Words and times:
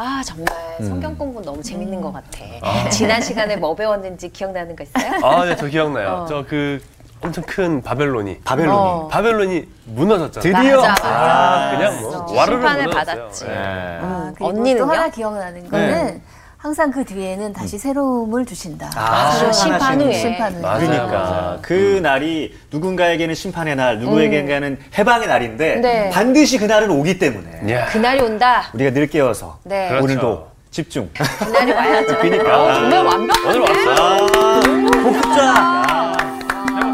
아 0.00 0.22
정말 0.24 0.46
성경 0.78 1.18
공부 1.18 1.42
너무 1.42 1.60
재밌는 1.60 2.00
것 2.00 2.12
같아. 2.12 2.88
지난 2.88 3.20
시간에 3.20 3.56
뭐 3.56 3.74
배웠는지 3.74 4.28
기억나는 4.28 4.76
거 4.76 4.84
있어요? 4.84 5.12
아, 5.24 5.44
네, 5.44 5.56
저 5.56 5.66
기억나요. 5.66 6.08
어. 6.22 6.26
저 6.26 6.44
그 6.48 6.80
엄청 7.20 7.42
큰 7.48 7.82
바벨론이 7.82 8.42
바벨론이. 8.44 8.78
어. 8.78 9.08
바벨론이 9.10 9.68
무너졌잖아요. 9.86 10.54
드디어. 10.62 10.76
맞아, 10.76 10.88
맞아. 10.90 11.08
아, 11.08 11.76
그냥 11.76 12.00
뭐. 12.00 12.32
와르르 12.32 12.56
심판을 12.58 12.84
무너졌어요. 12.86 13.16
받았지. 13.16 13.44
네. 13.46 13.98
아, 14.00 14.32
그리고 14.36 14.46
언니는요? 14.50 14.86
또 14.86 14.92
하나 14.92 15.08
기억나는 15.08 15.68
거는 15.68 16.22
항상 16.58 16.90
그 16.90 17.04
뒤에는 17.04 17.52
다시 17.52 17.78
새로움을 17.78 18.44
주신다. 18.44 18.90
아, 18.96 19.30
심판 19.30 19.52
심판하시는 19.52 20.06
후에. 20.06 20.12
심판 20.12 20.52
후에. 20.54 20.60
맞아요. 20.60 20.78
그러니까 20.80 21.06
맞아요. 21.06 21.58
그 21.62 22.00
날이 22.02 22.52
누군가에게는 22.72 23.32
심판의 23.36 23.76
날, 23.76 24.00
누구에게는 24.00 24.78
해방의 24.98 25.28
날인데 25.28 25.76
네. 25.76 26.10
반드시 26.10 26.58
그 26.58 26.64
날은 26.64 26.90
오기 26.90 27.20
때문에 27.20 27.72
야, 27.72 27.86
그날이 27.86 28.20
온다. 28.20 28.64
우리가 28.74 28.90
늘 28.90 29.06
깨어서 29.06 29.60
네. 29.62 29.86
그렇죠. 29.88 30.04
오늘도 30.04 30.48
집중. 30.72 31.08
그날이 31.38 31.70
와야죠. 31.72 32.18
그러니까. 32.18 32.60
어, 32.64 32.74
정말 32.74 33.04
완벽하네. 33.06 33.48
오늘 33.48 33.60
왔어요. 33.60 34.26
아, 34.34 34.60
복자. 35.02 36.16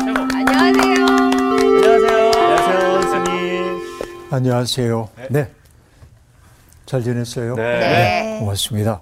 최고. 0.05 0.21
안녕하세요. 0.35 1.07
안녕하세요. 1.07 2.33
안녕하세요, 2.37 3.03
선생님. 3.03 3.81
안녕하세요. 4.31 5.09
네. 5.31 5.49
잘 6.85 7.03
지냈어요? 7.03 7.55
네. 7.55 7.63
네. 7.63 8.37
고맙습니다. 8.41 9.01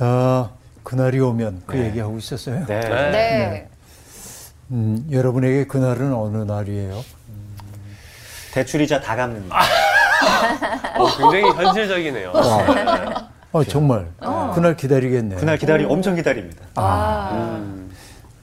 아, 0.00 0.50
그날이 0.82 1.18
오면 1.20 1.62
그 1.66 1.78
얘기하고 1.78 2.18
있었어요. 2.18 2.64
네. 2.66 2.80
네. 2.80 2.88
네. 2.88 3.68
음, 4.70 5.06
여러분에게 5.10 5.66
그날은 5.66 6.12
어느 6.14 6.38
날이에요? 6.38 7.02
대출이자 8.52 9.00
다 9.00 9.16
갚는 9.16 9.48
날. 9.48 9.60
어, 10.98 11.06
굉장히 11.16 11.42
현실적이네요. 11.64 12.32
어, 13.52 13.64
정말. 13.64 14.08
그날 14.54 14.76
기다리겠네. 14.76 15.36
그날 15.36 15.56
기다리 15.58 15.84
엄청 15.84 16.14
기다립니다. 16.14 16.64
아, 16.74 17.60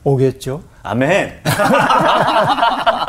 오겠죠? 0.03 0.64
아멘. 0.84 1.42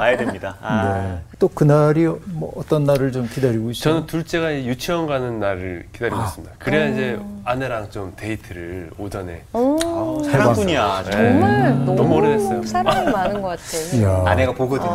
와야 0.00 0.16
됩니다. 0.16 0.56
아. 0.62 0.94
네. 0.94 1.18
또 1.38 1.48
그날이 1.48 2.06
뭐 2.24 2.52
어떤 2.56 2.84
날을 2.84 3.12
좀 3.12 3.28
기다리고 3.28 3.70
있어요? 3.70 3.94
저는 3.94 4.06
둘째가 4.06 4.54
유치원 4.54 5.06
가는 5.06 5.38
날을 5.38 5.88
기다리고 5.92 6.18
있습니다. 6.22 6.54
그래야 6.58 6.88
이제 6.88 7.18
아내랑 7.44 7.90
좀 7.90 8.12
데이트를 8.16 8.90
오전에. 8.98 9.42
어, 9.52 10.22
사랑꾼이야. 10.24 11.02
네. 11.04 11.10
정말 11.10 11.70
너무, 11.84 11.94
너무 11.94 12.14
오래됐어요. 12.16 12.62
사랑이 12.64 13.04
많은 13.12 13.42
것 13.42 13.48
같아. 13.48 13.62
이야, 13.94 14.22
아내가 14.26 14.52
보거든요. 14.52 14.90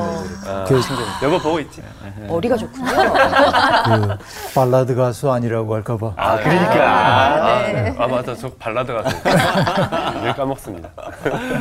아, 0.47 0.65
그, 0.67 0.79
여보 1.23 1.37
보고 1.39 1.59
있지. 1.59 1.83
머리가 2.27 2.57
좋군요. 2.57 2.85
그 3.85 4.17
발라드 4.55 4.95
가수 4.95 5.31
아니라고 5.31 5.75
할까봐. 5.75 6.13
아, 6.15 6.37
그러니까. 6.37 7.45
아, 7.45 7.61
네. 7.67 7.95
아, 7.97 8.07
맞아. 8.07 8.35
저 8.35 8.51
발라드 8.53 8.91
가수. 8.93 9.15
늘 10.21 10.33
까먹습니다. 10.33 10.89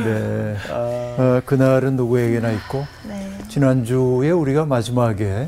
네. 0.03 0.55
어, 0.71 1.41
그날은 1.45 1.95
누구에게나 1.95 2.51
있고, 2.51 2.85
네. 3.03 3.14
지난주에 3.49 4.31
우리가 4.31 4.65
마지막에 4.65 5.47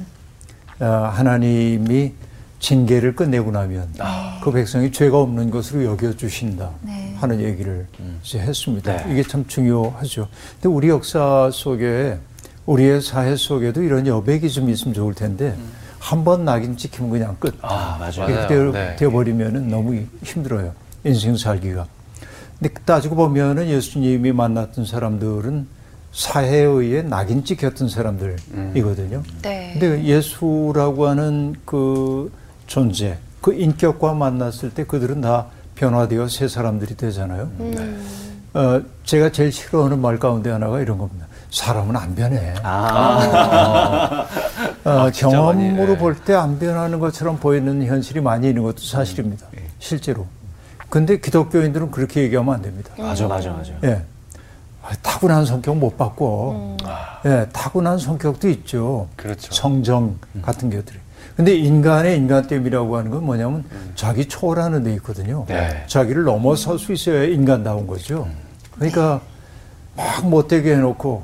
아, 0.79 0.85
하나님이 1.15 2.13
징계를 2.59 3.15
끝내고 3.15 3.51
나면 3.51 3.87
그 4.43 4.51
백성이 4.51 4.91
죄가 4.91 5.19
없는 5.19 5.51
것으로 5.51 5.85
여겨주신다 5.85 6.71
네. 6.81 7.15
하는 7.17 7.39
얘기를 7.39 7.85
이제 8.23 8.39
했습니다. 8.39 9.05
네. 9.05 9.13
이게 9.13 9.23
참 9.23 9.45
중요하죠. 9.47 10.27
근데 10.53 10.69
우리 10.69 10.89
역사 10.89 11.49
속에 11.51 12.17
우리의 12.65 13.01
사회 13.01 13.35
속에도 13.35 13.81
이런 13.81 14.07
여백이 14.07 14.49
좀 14.49 14.69
있으면 14.69 14.93
좋을 14.93 15.13
텐데 15.13 15.55
한번 15.99 16.45
낙인 16.45 16.77
찍히면 16.77 17.11
그냥 17.11 17.37
끝. 17.39 17.57
아, 17.61 17.97
맞아요. 17.99 18.47
되어, 18.47 18.71
네. 18.71 18.95
되어버리면 18.97 19.69
너무 19.69 20.03
힘들어요. 20.23 20.73
인생 21.03 21.37
살기가. 21.37 21.87
근데 22.59 22.73
따지고 22.85 23.15
보면은 23.15 23.67
예수님이 23.67 24.31
만났던 24.31 24.85
사람들은 24.85 25.67
사회에 26.11 26.63
의해 26.63 27.01
낙인 27.03 27.43
찍 27.43 27.59
혔던 27.61 27.89
사람들이거든요. 27.89 29.23
네. 29.41 29.71
근데 29.73 30.03
예수라고 30.03 31.07
하는 31.07 31.55
그 31.65 32.31
존재, 32.65 33.17
그 33.41 33.53
인격과 33.53 34.13
만났을 34.13 34.73
때 34.73 34.83
그들은 34.85 35.21
다 35.21 35.45
변화되어 35.75 36.27
새 36.27 36.47
사람들이 36.47 36.95
되잖아요. 36.95 37.49
어, 38.53 38.81
제가 39.03 39.31
제일 39.31 39.51
싫어하는 39.51 39.99
말 39.99 40.17
가운데 40.17 40.49
하나가 40.49 40.81
이런 40.81 40.97
겁니다. 40.97 41.27
사람은 41.51 41.95
안 41.95 42.15
변해. 42.15 42.55
아. 42.63 44.25
어, 44.83 44.89
아, 44.89 45.11
경험으로 45.11 45.93
예. 45.93 45.97
볼때 45.97 46.33
안 46.33 46.57
변하는 46.59 46.99
것처럼 46.99 47.37
보이는 47.37 47.85
현실이 47.85 48.21
많이 48.21 48.49
있는 48.49 48.63
것도 48.63 48.79
사실입니다. 48.79 49.45
실제로. 49.79 50.25
근데 50.89 51.19
기독교인들은 51.19 51.91
그렇게 51.91 52.23
얘기하면 52.23 52.55
안 52.55 52.61
됩니다. 52.61 52.91
맞아, 52.97 53.27
맞아, 53.27 53.51
맞아. 53.51 53.71
예. 53.83 54.01
아, 54.87 54.93
타고난 55.01 55.45
성격 55.45 55.75
못 55.77 55.97
바꿔. 55.97 56.77
예, 57.25 57.45
타고난 57.51 57.97
성격도 57.97 58.47
있죠. 58.49 59.09
그렇죠. 59.17 59.53
성정 59.53 60.17
같은 60.41 60.69
것들이. 60.69 60.97
근데 61.35 61.55
인간의 61.55 62.15
인간됨이라고 62.17 62.97
하는 62.97 63.11
건 63.11 63.25
뭐냐면 63.25 63.65
자기 63.95 64.25
초월하는 64.25 64.83
데 64.83 64.93
있거든요. 64.93 65.45
네. 65.47 65.83
자기를 65.87 66.23
넘어설 66.23 66.79
수 66.79 66.93
있어야 66.93 67.25
인간다운 67.25 67.85
거죠. 67.85 68.29
그러니까 68.75 69.19
막 69.97 70.25
못되게 70.27 70.73
해놓고 70.75 71.23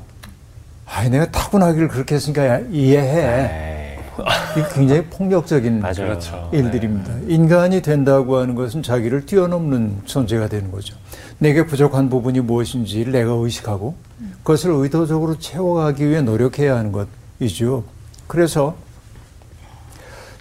아, 0.84 1.08
내가 1.08 1.30
타고나기를 1.30 1.88
그렇게 1.88 2.16
했으니까 2.16 2.58
이해해. 2.70 2.70
이게 2.70 3.73
굉장히 4.74 5.04
폭력적인 5.04 5.80
맞아요. 5.80 5.94
그렇죠. 5.94 6.50
일들입니다. 6.52 7.12
인간이 7.26 7.82
된다고 7.82 8.36
하는 8.36 8.54
것은 8.54 8.82
자기를 8.82 9.26
뛰어넘는 9.26 10.02
존재가 10.04 10.48
되는 10.48 10.70
거죠. 10.70 10.96
내게 11.38 11.66
부족한 11.66 12.08
부분이 12.08 12.40
무엇인지를 12.40 13.12
내가 13.12 13.32
의식하고 13.32 13.94
그것을 14.38 14.70
의도적으로 14.72 15.38
채워가기 15.38 16.08
위해 16.08 16.20
노력해야 16.20 16.76
하는 16.76 16.92
것이죠. 16.92 17.84
그래서 18.26 18.76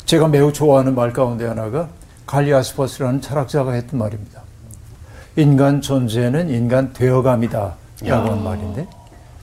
제가 0.05 0.27
매우 0.27 0.53
좋아하는 0.53 0.95
말 0.95 1.13
가운데 1.13 1.45
하나가 1.45 1.89
칼 2.27 2.41
야스퍼스라는 2.41 3.21
철학자가 3.21 3.73
했던 3.73 3.99
말입니다. 3.99 4.41
인간 5.35 5.81
존재는 5.81 6.49
인간 6.49 6.93
되어감이다. 6.93 7.75
라고 8.05 8.31
하는 8.31 8.43
말인데, 8.43 8.87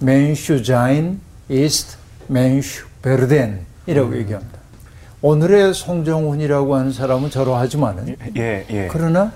Mensch 0.01 0.63
sein 0.63 1.21
ist 1.49 1.97
Mensch 2.27 2.87
werden 3.03 3.65
이라고 3.91 4.17
얘기합니다. 4.17 4.59
오늘의 5.23 5.75
송정훈이라고 5.75 6.75
하는 6.77 6.93
사람은 6.93 7.31
저러하지만은, 7.31 8.17
예, 8.37 8.65
예. 8.71 8.89
그러나 8.91 9.33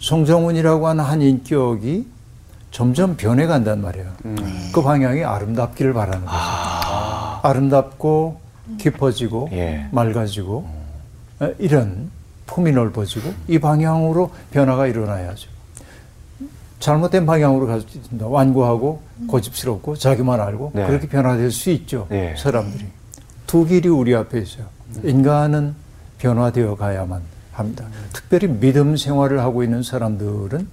송정훈이라고 0.00 0.88
하는 0.88 1.04
한 1.04 1.22
인격이 1.22 2.06
점점 2.70 3.16
변해간단 3.16 3.80
말이에요. 3.82 4.08
그 4.72 4.82
방향이 4.82 5.24
아름답기를 5.24 5.92
바라는 5.92 6.20
거죠. 6.20 6.32
아 7.42 7.52
름답고 7.52 8.40
깊어지고 8.78 9.48
예. 9.52 9.86
맑아지고 9.90 10.66
어, 11.40 11.50
이런 11.58 12.10
품이 12.46 12.72
넓어지고 12.72 13.32
이 13.48 13.58
방향으로 13.58 14.30
변화가 14.52 14.86
일어나야죠. 14.86 15.48
잘못된 16.78 17.26
방향으로 17.26 17.66
갈수 17.66 17.86
있습니다. 17.94 18.26
완고하고 18.26 19.02
고집스럽고 19.28 19.96
자기만 19.96 20.40
알고 20.40 20.72
네. 20.74 20.86
그렇게 20.86 21.08
변화될 21.08 21.50
수 21.50 21.70
있죠. 21.70 22.06
네. 22.08 22.34
사람들이 22.38 22.86
두 23.50 23.66
길이 23.66 23.88
우리 23.88 24.14
앞에 24.14 24.38
있어요. 24.38 24.66
인간은 25.02 25.74
변화되어 26.18 26.76
가야만 26.76 27.20
합니다. 27.50 27.84
특별히 28.12 28.46
믿음 28.46 28.96
생활을 28.96 29.40
하고 29.40 29.64
있는 29.64 29.82
사람들은 29.82 30.68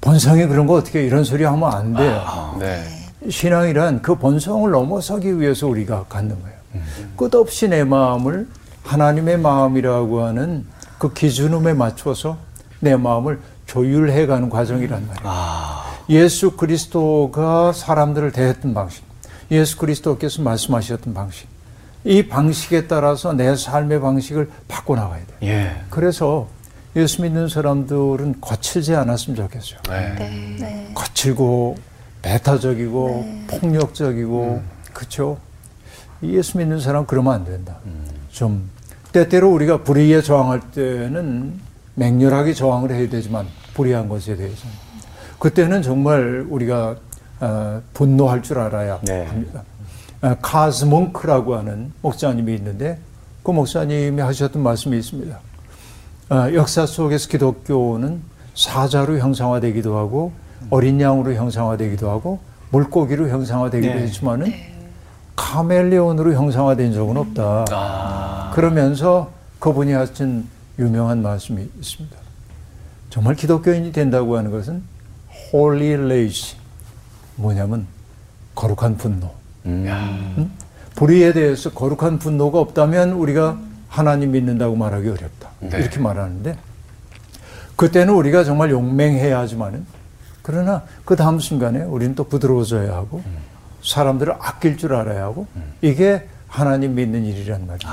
본성이 0.00 0.46
그런 0.46 0.68
거 0.68 0.74
어떻게 0.74 1.04
이런 1.04 1.24
소리 1.24 1.42
하면 1.42 1.72
안 1.72 1.92
돼요. 1.92 2.56
네. 2.60 2.84
신앙이란 3.28 4.00
그 4.00 4.14
본성을 4.14 4.70
넘어서기 4.70 5.40
위해서 5.40 5.66
우리가 5.66 6.04
갖는 6.08 6.36
거예요. 6.40 6.56
끝없이 7.16 7.66
내 7.66 7.82
마음을 7.82 8.46
하나님의 8.84 9.38
마음이라고 9.38 10.22
하는 10.22 10.64
그 10.98 11.12
기준음에 11.12 11.74
맞춰서 11.74 12.38
내 12.78 12.94
마음을 12.94 13.40
조율해 13.66 14.26
가는 14.26 14.50
과정이란 14.50 15.04
말이에요. 15.04 15.34
예수 16.10 16.52
그리스도가 16.52 17.72
사람들을 17.72 18.30
대했던 18.30 18.72
방식, 18.72 19.02
예수 19.50 19.76
그리스도께서 19.76 20.42
말씀하셨던 20.42 21.14
방식, 21.14 21.48
이 22.04 22.26
방식에 22.26 22.86
따라서 22.86 23.32
내 23.32 23.54
삶의 23.54 24.00
방식을 24.00 24.50
바꿔나가야 24.68 25.26
돼요. 25.26 25.36
예. 25.42 25.82
그래서 25.90 26.48
예수 26.96 27.22
믿는 27.22 27.48
사람들은 27.48 28.40
거칠지 28.40 28.94
않았으면 28.94 29.36
좋겠어요. 29.36 29.80
네. 29.88 30.14
네. 30.18 30.56
네. 30.58 30.90
거칠고 30.94 31.76
배타적이고 32.22 33.44
폭력적이고 33.48 34.62
그렇죠. 34.92 35.38
예수 36.22 36.58
믿는 36.58 36.80
사람 36.80 37.06
그러면 37.06 37.34
안 37.34 37.44
된다. 37.44 37.76
좀 38.30 38.70
때때로 39.12 39.50
우리가 39.50 39.82
불의에 39.82 40.22
저항할 40.22 40.60
때는 40.72 41.60
맹렬하게 41.94 42.54
저항을 42.54 42.92
해야 42.92 43.08
되지만 43.08 43.46
불의한 43.74 44.08
것에 44.08 44.36
대해서는 44.36 44.74
그때는 45.38 45.82
정말 45.82 46.46
우리가 46.48 46.96
어, 47.40 47.80
분노할 47.94 48.42
줄 48.42 48.58
알아야 48.58 49.00
네. 49.02 49.24
합니다. 49.24 49.62
어, 50.22 50.36
카스 50.42 50.84
몽크라고 50.84 51.56
하는 51.56 51.92
목사님이 52.02 52.54
있는데 52.56 52.98
그 53.42 53.50
목사님이 53.50 54.20
하셨던 54.20 54.62
말씀이 54.62 54.98
있습니다. 54.98 55.38
어, 56.30 56.54
역사 56.54 56.86
속에서 56.86 57.28
기독교는 57.28 58.20
사자로 58.54 59.18
형상화되기도 59.18 59.96
하고 59.96 60.32
어린 60.68 61.00
양으로 61.00 61.34
형상화되기도 61.34 62.10
하고 62.10 62.38
물고기로 62.70 63.28
형상화되기도 63.28 63.94
네. 63.94 64.00
했지만은 64.02 64.52
카멜레온으로 65.34 66.34
형상화된 66.34 66.92
적은 66.92 67.16
없다. 67.16 67.64
아. 67.70 68.52
그러면서 68.54 69.30
그분이 69.58 69.92
하신 69.92 70.46
유명한 70.78 71.22
말씀이 71.22 71.68
있습니다. 71.78 72.16
정말 73.08 73.34
기독교인이 73.34 73.90
된다고 73.92 74.36
하는 74.36 74.50
것은 74.50 74.82
holy 75.52 75.94
rage 75.94 76.59
뭐냐면 77.40 77.86
거룩한 78.54 78.96
분노. 78.96 79.30
응? 79.66 80.50
불의에 80.94 81.32
대해서 81.32 81.70
거룩한 81.70 82.18
분노가 82.18 82.58
없다면 82.60 83.12
우리가 83.12 83.58
하나님 83.88 84.32
믿는다고 84.32 84.76
말하기 84.76 85.08
어렵다. 85.08 85.50
네. 85.60 85.78
이렇게 85.78 85.98
말하는데 85.98 86.56
그때는 87.76 88.14
우리가 88.14 88.44
정말 88.44 88.70
용맹해야 88.70 89.38
하지만은 89.38 89.86
그러나 90.42 90.82
그 91.04 91.16
다음 91.16 91.38
순간에 91.38 91.82
우리는 91.82 92.14
또 92.14 92.24
부드러워져야 92.24 92.94
하고 92.94 93.22
사람들을 93.82 94.34
아낄 94.38 94.76
줄 94.76 94.94
알아야 94.94 95.24
하고 95.24 95.46
이게 95.80 96.28
하나님 96.46 96.94
믿는 96.94 97.24
일이란 97.24 97.66
말이죠. 97.66 97.88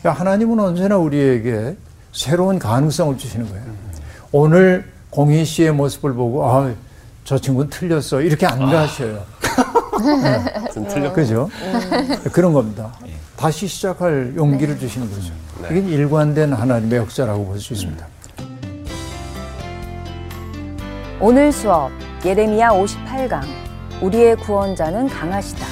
그러니까 0.00 0.12
하나님은 0.20 0.58
언제나 0.60 0.96
우리에게 0.96 1.76
새로운 2.12 2.58
가능성을 2.58 3.18
주시는 3.18 3.48
거예요. 3.48 3.64
오늘 4.32 4.90
공희 5.10 5.44
씨의 5.44 5.72
모습을 5.72 6.14
보고 6.14 6.48
아, 6.48 6.72
저 7.24 7.38
친구는 7.38 7.70
틀렸어 7.70 8.20
이렇게 8.20 8.46
안 8.46 8.58
가셔요. 8.70 9.22
좀 10.74 10.86
틀려. 10.88 11.12
그죠? 11.12 11.50
그런 12.32 12.52
겁니다. 12.52 12.92
다시 13.36 13.66
시작할 13.66 14.34
용기를 14.36 14.78
주시는 14.78 15.10
거죠. 15.10 15.32
네. 15.62 15.68
이게 15.78 15.88
일관된 15.94 16.52
하나님의 16.52 16.98
역사라고 16.98 17.46
볼 17.46 17.58
수 17.58 17.72
있습니다. 17.72 18.06
오늘 21.20 21.50
수업 21.52 21.90
예레미야 22.24 22.70
58강 22.70 23.42
우리의 24.02 24.36
구원자는 24.36 25.08
강하시다. 25.08 25.64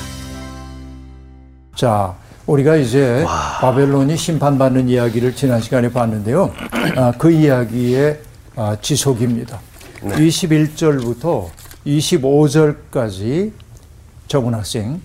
자, 1.75 2.15
우리가 2.47 2.77
이제 2.77 3.25
바벨론이 3.61 4.17
심판받는 4.17 4.89
이야기를 4.89 5.35
지난 5.35 5.61
시간에 5.61 5.91
봤는데요. 5.93 6.51
아, 6.97 7.13
그 7.19 7.31
이야기의 7.31 8.21
아, 8.57 8.77
지속입니다. 8.81 9.61
21절부터 10.03 11.51
25절까지 11.87 13.53
적은 14.29 14.55
학생. 14.55 15.01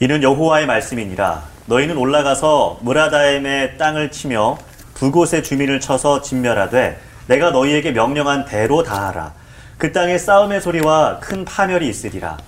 이는 0.00 0.22
여호와의 0.22 0.66
말씀이니라. 0.66 1.42
너희는 1.66 1.96
올라가서 1.96 2.78
무라다임의 2.82 3.78
땅을 3.78 4.10
치며 4.10 4.58
두 4.94 5.10
곳의 5.10 5.42
주민을 5.42 5.80
쳐서 5.80 6.20
진멸하되 6.20 6.98
내가 7.26 7.50
너희에게 7.50 7.92
명령한 7.92 8.44
대로 8.44 8.82
다하라. 8.82 9.34
그 9.78 9.92
땅에 9.92 10.16
싸움의 10.16 10.60
소리와 10.60 11.18
큰 11.20 11.44
파멸이 11.44 11.88
있으리라. 11.88 12.38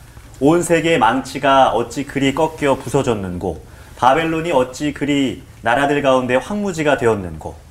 온 0.41 0.63
세계의 0.63 0.99
망치가 0.99 1.71
어찌 1.71 2.05
그리 2.05 2.35
꺾여 2.35 2.77
부서졌는고 2.77 3.61
바벨론이 3.97 4.53
어찌 4.53 4.93
그리 4.93 5.43
나라들 5.63 6.01
가운데 6.01 6.37
황무지가 6.37 6.97
되었는고 6.97 7.68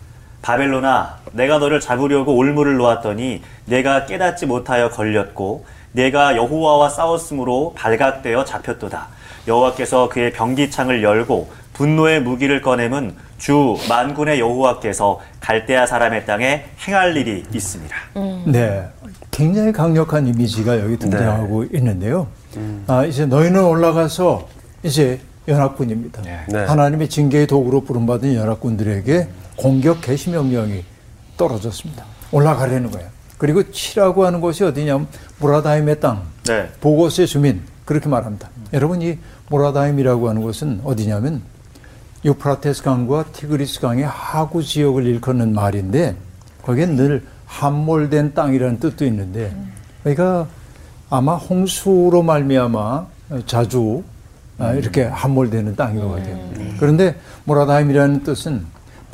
바벨론아 0.47 1.17
내가 1.33 1.59
너를 1.59 1.81
잡으려고 1.81 2.37
올무를 2.37 2.77
놓았더니 2.77 3.41
내가 3.65 4.05
깨닫지 4.05 4.45
못하여 4.45 4.89
걸렸고 4.89 5.65
내가 5.91 6.37
여호와와 6.37 6.87
싸웠으므로 6.87 7.73
발각되어 7.75 8.45
잡혔도다 8.45 9.09
여호와께서 9.45 10.07
그의 10.07 10.31
병기창을 10.31 11.03
열고 11.03 11.49
분노의 11.73 12.21
무기를 12.21 12.61
꺼내면 12.61 13.15
주 13.37 13.75
만군의 13.89 14.39
여호와께서 14.39 15.19
갈대아 15.41 15.85
사람의 15.85 16.25
땅에 16.25 16.63
행할 16.87 17.17
일이 17.17 17.43
있습니다. 17.53 17.95
네. 18.45 18.87
굉장히 19.31 19.73
강력한 19.73 20.27
이미지가 20.27 20.79
여기 20.79 20.97
등장하고 20.97 21.65
있는데요. 21.73 22.27
아, 22.87 23.03
이제 23.03 23.25
너희는 23.25 23.63
올라가서 23.63 24.47
이제 24.83 25.19
연합군입니다. 25.47 26.21
네. 26.47 26.57
하나님의 26.65 27.09
징계의 27.09 27.47
도구로 27.47 27.81
부름받은 27.81 28.33
연합군들에게 28.33 29.27
공격 29.57 29.99
개시 30.01 30.29
명령이 30.29 30.83
떨어졌습니다. 31.35 32.05
올라가려는 32.31 32.91
거예요. 32.91 33.09
그리고 33.37 33.69
치라고 33.71 34.25
하는 34.25 34.39
곳이 34.41 34.63
어디냐면 34.63 35.07
무라다임의 35.39 35.99
땅, 35.99 36.23
네. 36.45 36.69
보고스의 36.79 37.27
주민 37.27 37.61
그렇게 37.85 38.07
말합니다. 38.07 38.49
여러분 38.73 39.01
이 39.01 39.17
모라다임이라고 39.49 40.29
하는 40.29 40.41
곳은 40.41 40.81
어디냐면 40.83 41.41
유프라테스 42.25 42.83
강과 42.83 43.25
티그리스 43.31 43.79
강의 43.79 44.05
하구 44.05 44.63
지역을 44.63 45.05
일컫는 45.05 45.53
말인데 45.53 46.15
거기에 46.63 46.87
늘 46.87 47.25
함몰된 47.45 48.33
땅이라는 48.33 48.79
뜻도 48.79 49.05
있는데 49.05 49.55
그러니까 50.03 50.47
아마 51.09 51.35
홍수로 51.35 52.23
말미암아 52.23 53.05
자주 53.45 54.03
아, 54.59 54.73
이렇게 54.73 55.03
함몰되는 55.03 55.75
땅인 55.75 56.01
것 56.01 56.09
같아요. 56.09 56.37
그런데 56.79 57.15
모라다임이라는 57.45 58.23
뜻은 58.23 58.65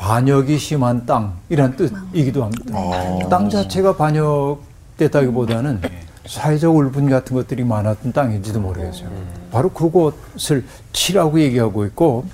반역이 0.04 0.60
심한 0.60 1.06
땅이라는 1.06 1.78
뜻이기도 1.78 2.44
합니다. 2.44 3.30
땅 3.30 3.50
자체가 3.50 3.96
반역됐다기보다는 3.96 5.80
사회적 6.26 6.76
울분 6.76 7.10
같은 7.10 7.38
것들이 7.38 7.64
많았던 7.64 8.12
땅인지도 8.12 8.60
모르겠어요. 8.60 9.08
바로 9.50 9.70
그곳을 9.70 10.66
치라고 10.92 11.40
얘기하고 11.40 11.86
있고 11.86 12.26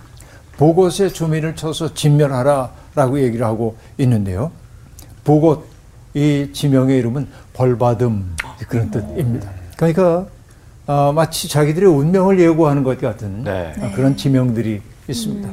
보곳의 0.57 1.13
주민을 1.13 1.55
쳐서 1.55 1.93
진멸하라라고 1.93 3.21
얘기를 3.21 3.45
하고 3.45 3.77
있는데요. 3.99 4.51
보곳 5.23 5.67
이 6.15 6.49
지명의 6.51 6.97
이름은 6.97 7.27
벌받음 7.53 8.35
그런 8.67 8.89
뜻입니다. 8.89 9.47
그러니까 9.77 10.25
아, 10.87 11.11
마치 11.13 11.47
자기들의 11.47 11.87
운명을 11.87 12.39
예고하는 12.39 12.83
것 12.83 12.99
같은 12.99 13.43
네. 13.43 13.75
아, 13.79 13.91
그런 13.91 14.17
지명들이 14.17 14.81
있습니다. 15.11 15.49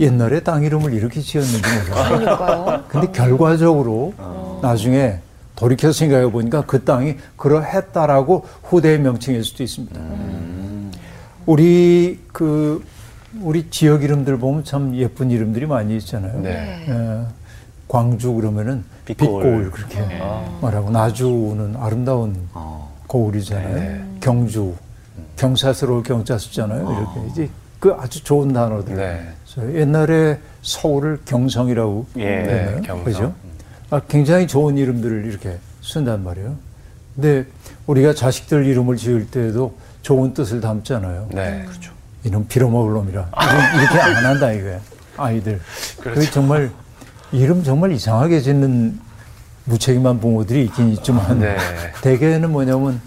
옛날에 0.00 0.40
땅 0.40 0.62
이름을 0.62 0.92
이렇게 0.92 1.20
지었는지 1.20 1.60
몰라요. 1.60 2.18
그러니까요. 2.18 2.84
근데 2.88 3.12
결과적으로 3.12 4.14
나중에 4.62 5.18
돌이켜 5.54 5.92
생각해 5.92 6.30
보니까 6.30 6.62
그 6.66 6.84
땅이 6.84 7.16
그러했다라고 7.36 8.44
후대의 8.64 9.00
명칭일 9.00 9.42
수도 9.44 9.62
있습니다. 9.62 10.00
우리 11.46 12.20
그 12.32 12.84
우리 13.40 13.68
지역 13.70 14.02
이름들 14.02 14.38
보면 14.38 14.64
참 14.64 14.94
예쁜 14.96 15.30
이름들이 15.30 15.66
많이 15.66 15.96
있잖아요. 15.98 16.40
네. 16.40 16.84
예, 16.88 17.26
광주 17.88 18.32
그러면은 18.32 18.84
빛고울. 19.04 19.42
빛고울, 19.42 19.70
그렇게 19.70 20.20
말하고 20.60 20.90
나주는 20.90 21.76
아름다운 21.76 22.36
어. 22.54 22.94
고울이잖아요. 23.06 24.04
경주 24.20 24.74
경사스러울 25.36 26.02
경자 26.02 26.38
쓰잖아요. 26.38 26.90
이렇게 26.90 27.30
이제 27.30 27.50
그 27.86 27.94
아주 28.00 28.24
좋은 28.24 28.52
단어들. 28.52 28.96
네. 28.96 29.28
옛날에 29.78 30.40
서울을 30.62 31.20
경성이라고 31.24 32.06
예. 32.18 32.80
경성. 32.84 33.04
그죠? 33.04 33.34
아, 33.90 34.00
굉장히 34.08 34.48
좋은 34.48 34.76
이름들을 34.76 35.24
이렇게 35.26 35.56
쓴단 35.84 36.24
말이에요. 36.24 36.56
근데 37.14 37.46
우리가 37.86 38.12
자식들 38.12 38.66
이름을 38.66 38.96
지을 38.96 39.28
때도 39.30 39.76
좋은 40.02 40.34
뜻을 40.34 40.60
담잖아요. 40.60 41.28
네. 41.30 41.62
그렇죠. 41.64 41.92
이놈 42.24 42.48
빌어먹을 42.48 42.92
놈이라. 42.92 43.28
이런- 43.40 43.80
이렇게 43.80 44.00
안 44.00 44.26
한다 44.26 44.50
이거야. 44.50 44.80
아이들. 45.16 45.60
그렇죠. 46.00 46.20
그 46.20 46.30
정말 46.32 46.70
이름 47.30 47.62
정말 47.62 47.92
이상하게 47.92 48.40
짓는 48.40 48.98
무책임한 49.66 50.18
부모들이 50.18 50.64
있긴 50.64 50.88
있지만 50.90 51.38
네. 51.38 51.56
대개는 52.02 52.50
뭐냐면 52.50 53.00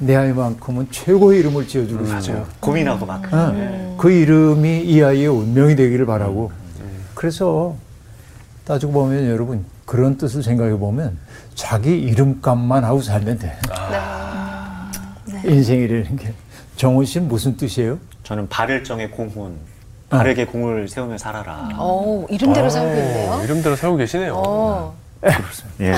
내 0.00 0.16
아이만큼은 0.16 0.88
최고의 0.90 1.40
이름을 1.40 1.66
지어주고 1.68 2.06
싶죠. 2.06 2.46
고민하고 2.58 3.04
막. 3.04 3.22
어, 3.32 3.96
그 3.98 4.10
이름이 4.10 4.80
이 4.84 5.02
아이의 5.02 5.26
운명이 5.28 5.76
되기를 5.76 6.06
바라고. 6.06 6.50
그래서 7.14 7.76
따지고 8.64 8.92
보면 8.92 9.28
여러분 9.28 9.64
그런 9.84 10.16
뜻을 10.16 10.42
생각해 10.42 10.76
보면 10.78 11.18
자기 11.54 11.98
이름값만 11.98 12.82
하고 12.84 13.02
살면 13.02 13.38
돼. 13.38 13.56
인생이라는 15.44 16.16
게. 16.16 16.32
정훈 16.76 17.04
씨는 17.04 17.28
무슨 17.28 17.56
뜻이에요? 17.58 17.98
저는 18.22 18.48
발을정의 18.48 19.10
공훈. 19.10 19.56
발에게 20.08 20.46
공을 20.46 20.88
세우며 20.88 21.18
살아라. 21.18 21.68
어, 21.74 22.26
이름대로 22.30 22.68
살고 22.70 22.88
어, 22.88 22.94
있네요. 22.94 23.40
이름대로 23.44 23.76
살고 23.76 23.96
계시네요. 23.96 24.34
어. 24.34 24.94
예. 25.80 25.92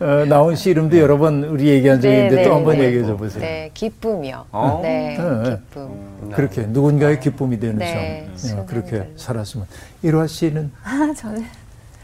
어, 0.00 0.24
나온 0.26 0.56
씨 0.56 0.70
이름도 0.70 0.98
여러 0.98 1.16
번 1.18 1.44
우리 1.44 1.68
얘기한 1.68 2.00
적이 2.00 2.14
있는데 2.14 2.36
네, 2.36 2.42
또 2.42 2.48
네, 2.48 2.54
한번 2.54 2.78
네. 2.78 2.84
얘기해 2.84 3.04
줘 3.04 3.16
보세요. 3.16 3.40
네, 3.42 3.70
기쁨이요. 3.72 4.46
어? 4.50 4.80
네, 4.82 5.16
네, 5.16 5.24
네. 5.24 5.50
기쁨. 5.50 6.30
그렇게 6.32 6.62
누군가의 6.62 7.20
기쁨이 7.20 7.60
되는 7.60 7.76
네, 7.78 8.28
삶. 8.34 8.58
어, 8.58 8.66
그렇게 8.66 8.88
순간들. 8.90 9.14
살았으면. 9.18 9.66
일화 10.02 10.26
씨는 10.26 10.72
아, 10.82 11.12
저는 11.16 11.46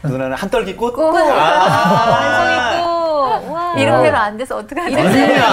누나는 0.03 0.37
한떨기 0.37 0.75
꽃. 0.77 0.93
꽃. 0.93 1.01
완성 1.13 2.79
있고, 2.79 3.53
와. 3.53 3.73
이름대로 3.77 4.17
안 4.17 4.37
돼서 4.37 4.57
어떡하지? 4.57 4.91
이름이네요. 4.93 5.43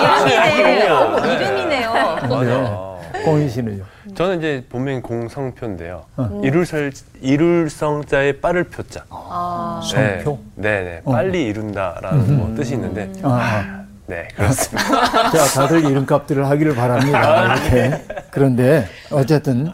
이름이야. 0.57 0.99
어머, 1.01 1.19
이름이네요. 1.27 1.93
맞아. 2.29 2.88
공희 3.31 3.49
씨는요? 3.49 3.85
저는 4.15 4.39
이제 4.39 4.65
본명이 4.69 5.01
공성표인데요. 5.03 6.05
어. 6.17 6.41
이룰설 6.45 6.93
이룰성자의 7.21 8.41
빠를 8.41 8.65
표자. 8.65 9.05
아, 9.11 9.81
성표? 9.85 10.39
네, 10.57 10.83
네, 10.83 11.01
어. 11.05 11.13
빨리 11.13 11.45
이룬다라는 11.45 12.37
뭐 12.37 12.55
뜻이 12.55 12.75
있는데, 12.75 13.13
아, 13.23 13.29
아. 13.29 13.85
네, 14.07 14.29
그렇습니다. 14.35 15.31
자, 15.31 15.61
다들 15.61 15.85
이름값들을 15.85 16.47
하기를 16.49 16.75
바랍니다. 16.75 17.57
이렇게. 17.57 18.05
그런데 18.31 18.87
어쨌든 19.11 19.71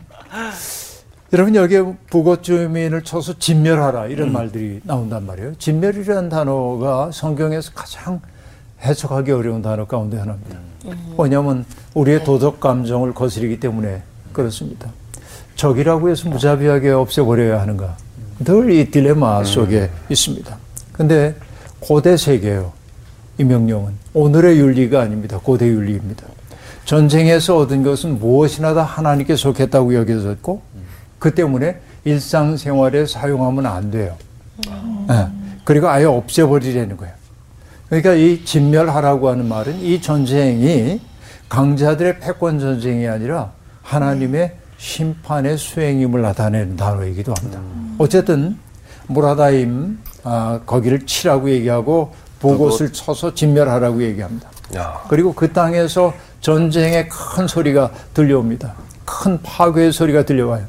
여러분 1.32 1.54
여기에 1.54 1.82
북어 2.10 2.42
주민을 2.42 3.02
쳐서 3.02 3.38
진멸하라 3.38 4.06
이런 4.06 4.32
말들이 4.32 4.80
나온단 4.84 5.26
말이에요. 5.26 5.54
진멸이라는 5.56 6.28
단어가 6.28 7.10
성경에서 7.12 7.72
가장 7.74 8.20
해석하기 8.82 9.32
어려운 9.32 9.62
단어 9.62 9.84
가운데 9.86 10.18
하나입니다. 10.18 10.58
왜냐하면 11.16 11.64
우리의 11.94 12.24
도덕 12.24 12.60
감정을 12.60 13.14
거스르기 13.14 13.60
때문에 13.60 14.02
그렇습니다. 14.32 14.90
적이라고 15.56 16.10
해서 16.10 16.28
무자비하게 16.28 16.90
없애버려야 16.90 17.60
하는가? 17.60 17.96
늘 18.44 18.70
이 18.70 18.90
딜레마 18.90 19.44
속에 19.44 19.90
있습니다. 20.08 20.56
근데 20.92 21.34
고대 21.80 22.16
세계예요. 22.16 22.72
이 23.38 23.44
명령은 23.44 23.92
오늘의 24.12 24.58
윤리가 24.58 25.00
아닙니다. 25.02 25.38
고대 25.42 25.66
윤리입니다. 25.66 26.26
전쟁에서 26.84 27.56
얻은 27.58 27.82
것은 27.82 28.18
무엇이나 28.18 28.74
다 28.74 28.82
하나님께 28.82 29.36
속했다고 29.36 29.94
여겨졌고 29.94 30.62
그 31.18 31.34
때문에 31.34 31.78
일상생활에 32.04 33.06
사용하면 33.06 33.66
안 33.66 33.90
돼요. 33.90 34.16
예. 35.10 35.26
그리고 35.64 35.88
아예 35.88 36.04
없애버리려는 36.04 36.96
거예요. 36.96 37.14
그러니까 37.94 38.14
이 38.14 38.44
진멸하라고 38.44 39.28
하는 39.28 39.48
말은 39.48 39.78
이 39.78 40.00
전쟁이 40.02 41.00
강자들의 41.48 42.18
패권 42.18 42.58
전쟁이 42.58 43.06
아니라 43.06 43.52
하나님의 43.82 44.56
심판의 44.78 45.56
수행임을 45.56 46.20
나타내는 46.20 46.76
단어이기도 46.76 47.32
합니다. 47.36 47.60
어쨌든 47.98 48.58
무라다임 49.06 50.00
아, 50.24 50.58
거기를 50.66 51.06
치라고 51.06 51.48
얘기하고 51.50 52.12
보곳을 52.40 52.92
쳐서 52.92 53.32
진멸하라고 53.32 54.02
얘기합니다. 54.02 54.50
야, 54.74 55.00
그리고 55.08 55.32
그 55.32 55.52
땅에서 55.52 56.12
전쟁의 56.40 57.08
큰 57.08 57.46
소리가 57.46 57.92
들려옵니다. 58.12 58.74
큰 59.04 59.40
파괴의 59.40 59.92
소리가 59.92 60.24
들려와요. 60.24 60.66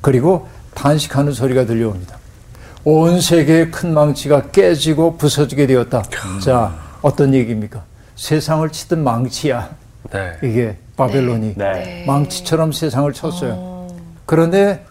그리고 0.00 0.48
단식하는 0.74 1.32
소리가 1.32 1.66
들려옵니다. 1.66 2.16
온 2.84 3.18
세계의 3.20 3.70
큰 3.70 3.94
망치가 3.94 4.42
깨지고 4.50 5.16
부서지게 5.16 5.66
되었다. 5.66 6.02
자, 6.42 6.74
어떤 7.00 7.32
얘기입니까? 7.32 7.82
세상을 8.14 8.68
치던 8.70 9.02
망치야. 9.02 9.70
네. 10.12 10.32
이게 10.42 10.76
바벨론이 10.96 11.54
네. 11.56 12.04
망치처럼 12.06 12.72
세상을 12.72 13.10
쳤어요. 13.14 13.88
그런데 14.26 14.84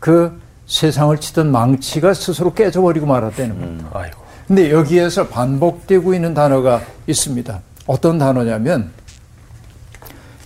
그 0.00 0.40
세상을 0.66 1.18
치던 1.18 1.52
망치가 1.52 2.14
스스로 2.14 2.54
깨져버리고 2.54 3.04
말았다는 3.06 3.60
겁니다. 3.60 3.90
아이고. 3.92 4.24
근데 4.48 4.70
여기에서 4.70 5.28
반복되고 5.28 6.14
있는 6.14 6.32
단어가 6.32 6.80
있습니다. 7.06 7.60
어떤 7.86 8.18
단어냐면 8.18 8.90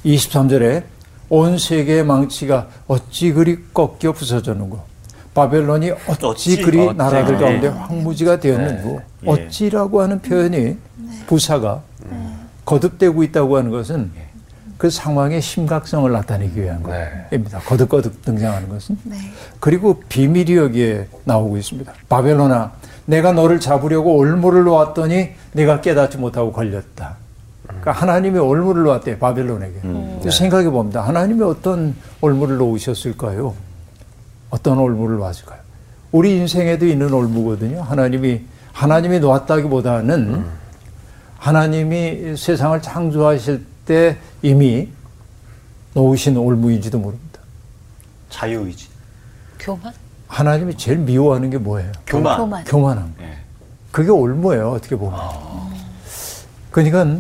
23절에 0.04 0.82
온 1.28 1.58
세계의 1.58 2.04
망치가 2.04 2.68
어찌 2.88 3.32
그리 3.32 3.64
꺾여 3.72 4.12
부서졌는고 4.12 4.87
바벨론이 5.38 5.92
어찌, 6.08 6.26
어찌, 6.26 6.62
그리 6.62 6.80
어찌. 6.80 6.96
나라들 6.96 7.38
네. 7.38 7.44
가운데 7.44 7.68
황무지가 7.68 8.40
되었는고 8.40 9.00
네. 9.22 9.26
예. 9.26 9.30
어찌라고 9.30 10.02
하는 10.02 10.20
표현이 10.20 10.76
부사가 11.28 11.82
거듭되고 12.64 13.22
있다고 13.22 13.56
하는 13.56 13.70
것은 13.70 14.10
그 14.76 14.90
상황의 14.90 15.40
심각성을 15.40 16.10
나타내기 16.10 16.60
위한 16.60 16.82
네. 16.82 17.26
겁니다. 17.30 17.60
거듭거듭 17.60 18.22
등장하는 18.24 18.68
것은. 18.68 18.98
네. 19.04 19.16
그리고 19.60 20.02
비밀이 20.08 20.56
여기에 20.56 21.08
나오고 21.24 21.56
있습니다. 21.56 21.92
바벨론아, 22.08 22.72
내가 23.06 23.32
너를 23.32 23.58
잡으려고 23.60 24.16
올무를 24.16 24.64
놓았더니 24.64 25.30
내가 25.52 25.80
깨닫지 25.80 26.18
못하고 26.18 26.52
걸렸다. 26.52 27.16
그러니까 27.66 27.92
하나님이 27.92 28.38
올무를 28.38 28.84
놓았대 28.84 29.18
바벨론에게. 29.18 29.80
근데 29.82 30.30
생각해 30.30 30.70
봅니다. 30.70 31.00
하나님이 31.02 31.42
어떤 31.42 31.94
올무를 32.20 32.56
놓으셨을까요? 32.56 33.54
어떤 34.50 34.78
올무를 34.78 35.16
놓았을까요? 35.16 35.60
우리 36.12 36.36
인생에도 36.36 36.86
있는 36.86 37.12
올무거든요. 37.12 37.82
하나님이 37.82 38.42
하나님이 38.72 39.20
놓았다기보다는 39.20 40.44
하나님이 41.38 42.36
세상을 42.36 42.80
창조하실 42.80 43.64
때 43.86 44.18
이미 44.42 44.88
놓으신 45.94 46.36
올무인지도 46.36 46.98
모릅니다. 46.98 47.40
자유의지. 48.30 48.88
교만? 49.58 49.92
하나님이 50.28 50.76
제일 50.76 50.98
미워하는 50.98 51.50
게 51.50 51.58
뭐예요? 51.58 51.90
교만. 52.06 52.36
교만. 52.38 52.64
교만한 52.64 53.14
거. 53.16 53.24
예. 53.24 53.38
그게 53.90 54.10
올무예요, 54.10 54.70
어떻게 54.72 54.96
보면. 54.96 55.18
그러니까 56.70 57.18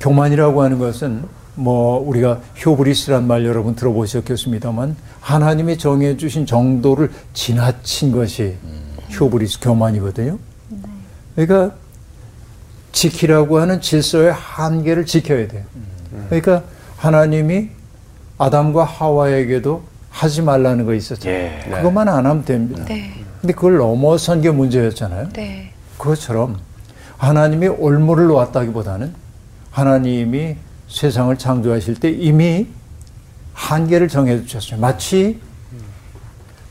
교만이라고 0.00 0.62
하는 0.62 0.78
것은 0.78 1.24
뭐 1.54 1.98
우리가 1.98 2.40
효브리스란 2.64 3.26
말 3.26 3.44
여러분 3.44 3.74
들어보셨겠습니다만 3.74 4.96
하나님이 5.20 5.78
정해 5.78 6.16
주신 6.16 6.46
정도를 6.46 7.10
지나친 7.34 8.12
것이 8.12 8.56
효브리스 9.18 9.60
교만이거든요. 9.60 10.38
그러니까 11.34 11.74
지키라고 12.92 13.58
하는 13.58 13.80
질서의 13.80 14.32
한계를 14.32 15.06
지켜야 15.06 15.46
돼요. 15.48 15.64
그러니까 16.28 16.62
하나님이 16.96 17.68
아담과 18.38 18.84
하와에게도 18.84 19.82
하지 20.10 20.42
말라는 20.42 20.84
거 20.84 20.94
있었잖아요. 20.94 21.38
예. 21.38 21.70
그것만 21.70 22.08
안 22.08 22.26
하면 22.26 22.44
됩니다. 22.44 22.84
네. 22.84 23.12
근데 23.40 23.54
그걸 23.54 23.78
넘어선 23.78 24.40
게 24.40 24.50
문제였잖아요. 24.50 25.30
네. 25.32 25.72
그것처럼 25.96 26.58
하나님이 27.16 27.68
올무를 27.68 28.26
놓았다기보다는 28.26 29.14
하나님이 29.70 30.56
세상을 30.92 31.36
창조하실 31.38 31.94
때 31.96 32.10
이미 32.10 32.66
한계를 33.54 34.08
정해 34.08 34.44
주셨어요. 34.44 34.78
마치 34.78 35.40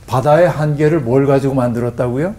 바다의 0.08 0.48
한계를 0.48 1.00
뭘 1.00 1.26
가지고 1.26 1.56
만들었다고요? 1.56 2.36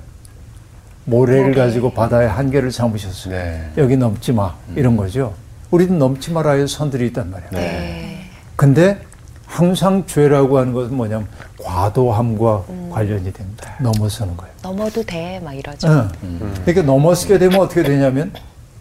모래를 1.04 1.54
가지고 1.54 1.92
바다의 1.92 2.28
한계를 2.28 2.70
삼으셨어요. 2.70 3.34
네. 3.34 3.72
여기 3.76 3.96
넘지 3.96 4.32
마. 4.32 4.54
이런 4.76 4.96
거죠. 4.96 5.34
우리도 5.70 5.94
넘지 5.94 6.30
말아야 6.30 6.66
선들이 6.66 7.06
있단 7.08 7.30
말이에요. 7.30 7.50
네. 7.52 8.30
근데 8.54 9.00
항상 9.46 10.06
죄라고 10.06 10.58
하는 10.58 10.72
것은 10.72 10.94
뭐냐면 10.96 11.26
과도함과 11.60 12.64
음. 12.68 12.90
관련이 12.92 13.32
됩니다. 13.32 13.74
넘어서는 13.80 14.36
거예요. 14.36 14.52
넘어도 14.62 15.02
돼, 15.02 15.40
막 15.40 15.52
이러죠. 15.52 15.88
응. 16.22 16.52
그러니까 16.64 16.82
넘어서게 16.82 17.38
되면 17.38 17.60
어떻게 17.60 17.82
되냐면 17.82 18.32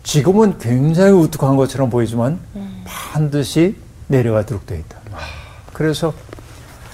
지금은 0.03 0.57
굉장히 0.57 1.11
우뚝한 1.11 1.55
것처럼 1.55 1.89
보이지만 1.89 2.39
반드시 2.85 3.75
내려가도록 4.07 4.65
되어 4.65 4.77
있다. 4.79 4.97
그래서 5.73 6.13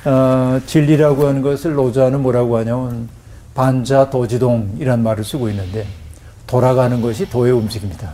어, 0.06 0.60
진리라고 0.66 1.28
하는 1.28 1.42
것을 1.42 1.74
노자는 1.74 2.22
뭐라고 2.22 2.58
하냐면 2.58 3.10
반자 3.54 4.10
도지동이란 4.10 5.02
말을 5.04 5.24
쓰고 5.24 5.50
있는데 5.50 5.88
돌아가는 6.46 7.02
것이 7.02 7.30
도의 7.30 7.52
움직입니다. 7.54 8.14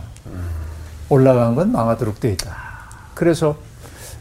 올라간 1.08 1.54
건 1.54 1.72
망하도록 1.72 2.18
되어 2.18 2.32
있다. 2.32 2.56
그래서 3.14 3.56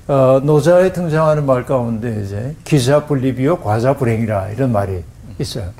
어, 0.08 0.42
노자에 0.44 0.92
등장하는 0.92 1.46
말 1.46 1.66
가운데 1.66 2.24
이제 2.24 2.56
기자 2.66 3.06
분리비요 3.06 3.60
과자 3.60 3.96
불행이라 3.96 4.50
이런 4.50 4.72
말이 4.72 5.04
있어요. 5.40 5.72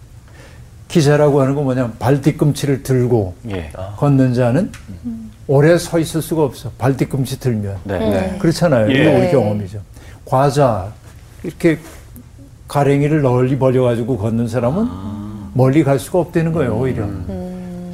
기자라고 0.94 1.42
하는 1.42 1.56
건 1.56 1.64
뭐냐면 1.64 1.96
발 1.98 2.22
뒤꿈치를 2.22 2.84
들고 2.84 3.34
예. 3.50 3.72
걷는 3.98 4.36
자는 4.36 4.72
오래 5.48 5.76
서 5.80 5.98
있을 5.98 6.22
수가 6.22 6.44
없어. 6.44 6.70
발 6.78 6.96
뒤꿈치 6.96 7.40
들면. 7.40 7.78
네. 7.84 7.98
네. 7.98 8.38
그렇잖아요. 8.38 8.92
예. 8.92 8.94
이게 8.94 9.08
우리 9.08 9.22
네. 9.22 9.32
경험이죠. 9.32 9.80
과자 10.24 10.94
이렇게 11.42 11.80
가랭이를 12.68 13.24
널리 13.24 13.58
벌려가지고 13.58 14.20
걷는 14.20 14.48
사람은 14.48 14.88
멀리 15.56 15.84
갈 15.84 15.98
수가 15.98 16.20
없다는 16.20 16.52
거예요. 16.52 16.76
오히려 16.76 17.08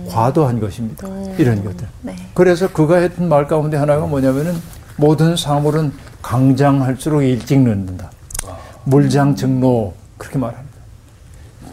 과도한 0.10 0.60
것입니다. 0.60 1.08
이런 1.38 1.64
것들. 1.64 1.88
네. 2.02 2.18
그래서 2.34 2.70
그가 2.70 2.98
했던 2.98 3.30
말 3.30 3.48
가운데 3.48 3.78
하나가 3.78 4.08
뭐냐면은 4.08 4.56
모든 4.98 5.38
사물은 5.38 5.94
강장할수록 6.22 7.24
일찍 7.24 7.62
늦는다. 7.62 8.12
물장 8.84 9.38
증로 9.38 9.94
그렇게 10.18 10.38
말합니다. 10.38 10.69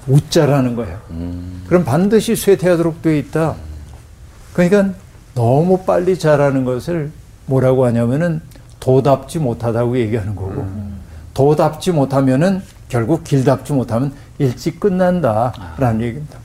웃자라는 0.07 0.77
거예요. 0.77 0.99
그럼 1.69 1.85
반드시 1.85 2.37
쇠퇴하도록 2.37 3.03
되어 3.03 3.15
있다. 3.15 3.57
그러니까 4.53 4.95
너무 5.35 5.85
빨리 5.85 6.19
자라는 6.19 6.65
것을 6.65 7.11
뭐라고 7.47 7.85
하냐면은 7.87 8.41
도답지 8.81 9.39
못하다고 9.39 9.99
얘기하는 9.99 10.35
거고 10.37 10.67
도답지 11.35 11.93
못하면은 11.93 12.63
결국 12.89 13.25
길답지 13.25 13.73
못하면 13.73 14.13
일찍 14.39 14.81
끝난다라는 14.81 16.01
얘기입니다. 16.03 16.39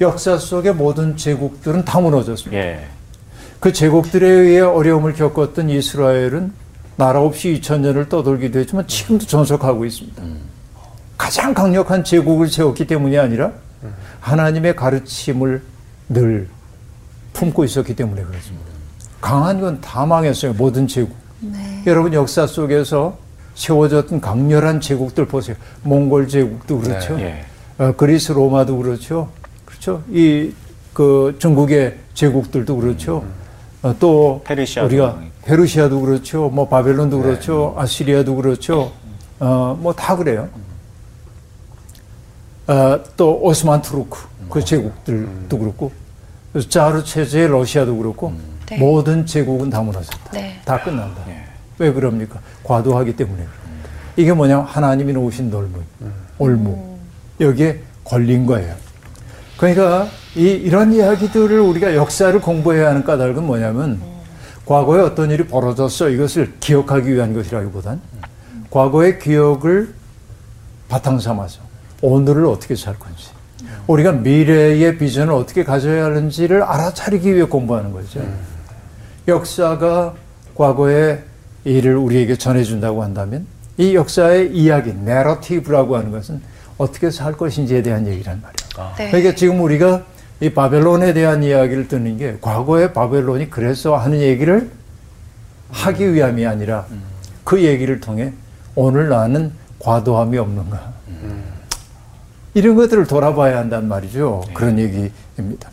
역사 0.00 0.38
속의 0.38 0.74
모든 0.74 1.16
제국들은 1.16 1.84
다 1.84 2.00
무너졌습니다. 2.00 2.62
예. 2.62 2.86
그 3.60 3.72
제국들에 3.72 4.26
의해 4.26 4.60
어려움을 4.60 5.12
겪었던 5.12 5.70
이스라엘은 5.70 6.52
나라 6.96 7.20
없이 7.20 7.60
2000년을 7.60 8.08
떠돌기도 8.08 8.58
했지만 8.58 8.86
지금도 8.86 9.26
전속하고 9.26 9.84
있습니다. 9.84 10.22
가장 11.22 11.54
강력한 11.54 12.02
제국을 12.02 12.48
세웠기 12.48 12.84
때문이 12.88 13.16
아니라 13.16 13.52
하나님의 14.18 14.74
가르침을 14.74 15.62
늘 16.08 16.48
품고 17.32 17.62
있었기 17.64 17.94
때문에 17.94 18.24
그렇습니다. 18.24 18.66
강한 19.20 19.60
건 19.60 19.80
다 19.80 20.04
망했어요. 20.04 20.52
모든 20.54 20.88
제국. 20.88 21.14
여러분 21.86 22.12
역사 22.12 22.44
속에서 22.48 23.16
세워졌던 23.54 24.20
강렬한 24.20 24.80
제국들 24.80 25.26
보세요. 25.26 25.54
몽골 25.84 26.26
제국도 26.26 26.80
그렇죠. 26.80 27.20
예. 27.20 27.44
어, 27.78 27.92
그리스 27.96 28.32
로마도 28.32 28.76
그렇죠. 28.78 29.28
그렇죠. 29.64 30.02
이 30.10 30.52
그 30.92 31.36
중국의 31.38 31.98
제국들도 32.14 32.76
그렇죠. 32.76 33.24
어, 33.82 33.94
또 34.00 34.42
페르시아도 34.44 34.88
우리가. 34.88 35.20
페르시아도 35.44 36.00
그렇죠. 36.00 36.50
뭐 36.50 36.66
바벨론도 36.68 37.22
그렇죠. 37.22 37.74
아시리아도 37.78 38.34
그렇죠. 38.36 38.90
어, 39.38 39.78
뭐 39.80 39.92
다 39.94 40.16
그래요. 40.16 40.48
어, 42.72 42.98
또 43.18 43.38
오스만 43.42 43.82
투르크 43.82 44.18
그 44.48 44.64
제국들도 44.64 45.58
그렇고 45.58 45.92
그래서 46.52 46.68
자르 46.70 47.04
체제의 47.04 47.48
러시아도 47.48 47.96
그렇고 47.96 48.32
네. 48.70 48.78
모든 48.78 49.26
제국은 49.26 49.68
다 49.68 49.82
무너졌다. 49.82 50.30
네. 50.32 50.58
다 50.64 50.80
끝난다. 50.82 51.22
왜 51.78 51.92
그럽니까? 51.92 52.40
과도하기 52.64 53.16
때문에 53.16 53.36
그럽니다. 53.36 53.90
이게 54.16 54.32
뭐냐면 54.32 54.64
하나님이 54.64 55.12
놓으신 55.12 55.50
놀무, 55.50 55.82
올무 56.38 56.98
여기에 57.40 57.80
걸린 58.04 58.46
거예요. 58.46 58.74
그러니까 59.58 60.08
이, 60.34 60.44
이런 60.44 60.94
이야기들을 60.94 61.60
우리가 61.60 61.94
역사를 61.94 62.38
공부해야 62.40 62.88
하는 62.88 63.04
까닭은 63.04 63.44
뭐냐면 63.44 64.00
과거에 64.64 65.02
어떤 65.02 65.30
일이 65.30 65.46
벌어졌어 65.46 66.08
이것을 66.08 66.54
기억하기 66.60 67.12
위한 67.12 67.34
것이라기보단 67.34 68.00
과거의 68.70 69.18
기억을 69.18 69.94
바탕 70.88 71.18
삼아서 71.18 71.71
오늘을 72.02 72.46
어떻게 72.46 72.76
살 72.76 72.98
건지 72.98 73.28
우리가 73.86 74.12
미래의 74.12 74.98
비전을 74.98 75.32
어떻게 75.32 75.64
가져야 75.64 76.04
하는지를 76.04 76.62
알아차리기 76.62 77.34
위해 77.34 77.44
공부하는 77.44 77.92
거죠. 77.92 78.20
역사가 79.26 80.14
과거의 80.54 81.22
일을 81.64 81.96
우리에게 81.96 82.36
전해준다고 82.36 83.02
한다면 83.02 83.46
이 83.78 83.94
역사의 83.94 84.54
이야기, 84.54 84.92
내러티브라고 84.92 85.96
하는 85.96 86.10
것은 86.10 86.42
어떻게 86.76 87.10
살 87.10 87.32
것인지에 87.32 87.82
대한 87.82 88.06
얘기란 88.06 88.42
말이에요. 88.42 88.94
네. 88.98 89.10
그러니까 89.10 89.34
지금 89.34 89.60
우리가 89.60 90.04
이 90.40 90.50
바벨론에 90.50 91.12
대한 91.12 91.42
이야기를 91.42 91.88
듣는 91.88 92.18
게 92.18 92.36
과거의 92.40 92.92
바벨론이 92.92 93.50
그래서 93.50 93.96
하는 93.96 94.20
얘기를 94.20 94.70
하기 95.70 96.14
위함이 96.14 96.44
아니라 96.46 96.86
그 97.44 97.62
얘기를 97.62 98.00
통해 98.00 98.32
오늘 98.74 99.08
나는 99.08 99.52
과도함이 99.78 100.36
없는가. 100.38 100.92
이런 102.54 102.76
것들을 102.76 103.06
돌아봐야 103.06 103.58
한단 103.58 103.88
말이죠. 103.88 104.44
그런 104.54 104.78
얘기입니다. 104.78 105.70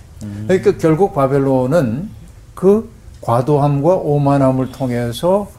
그러니까 0.47 0.77
결국 0.77 1.13
바벨론은 1.13 2.09
그 2.55 2.89
과도함과 3.21 3.95
오만함을 3.95 4.71
통해서 4.71 5.49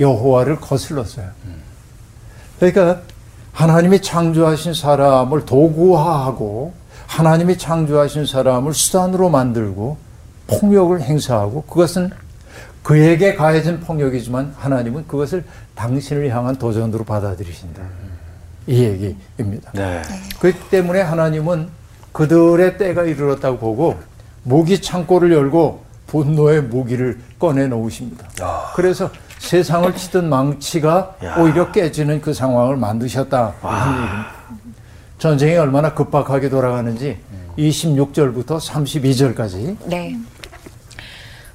여호와를 0.00 0.56
거슬렀어요. 0.60 1.26
그러니까 2.58 3.02
하나님이 3.52 4.02
창조하신 4.02 4.74
사람을 4.74 5.44
도구화하고 5.44 6.72
하나님이 7.06 7.56
창조하신 7.58 8.26
사람을 8.26 8.74
수단으로 8.74 9.30
만들고 9.30 9.96
폭력을 10.48 11.00
행사하고 11.00 11.62
그것은 11.62 12.10
그에게 12.82 13.34
가해진 13.34 13.80
폭력이지만 13.80 14.54
하나님은 14.58 15.06
그것을 15.06 15.44
당신을 15.74 16.28
향한 16.30 16.56
도전으로 16.56 17.04
받아들이신다. 17.04 17.82
이 18.66 18.82
얘기입니다. 18.82 19.70
네. 19.72 20.02
그렇기 20.40 20.70
때문에 20.70 21.00
하나님은 21.02 21.68
그들의 22.12 22.78
때가 22.78 23.04
이르렀다고 23.04 23.58
보고 23.58 23.96
무기 24.42 24.80
창고를 24.80 25.32
열고 25.32 25.82
분노의 26.06 26.62
무기를 26.62 27.18
꺼내 27.38 27.66
놓으십니다. 27.66 28.28
그래서 28.74 29.10
세상을 29.38 29.94
치던 29.94 30.28
망치가 30.28 31.16
야. 31.24 31.36
오히려 31.38 31.72
깨지는 31.72 32.20
그 32.20 32.32
상황을 32.32 32.76
만드셨다. 32.76 33.54
전쟁이 35.18 35.56
얼마나 35.56 35.92
급박하게 35.94 36.48
돌아가는지 36.48 37.18
26절부터 37.58 38.58
32절까지 38.58 39.76
네. 39.86 40.16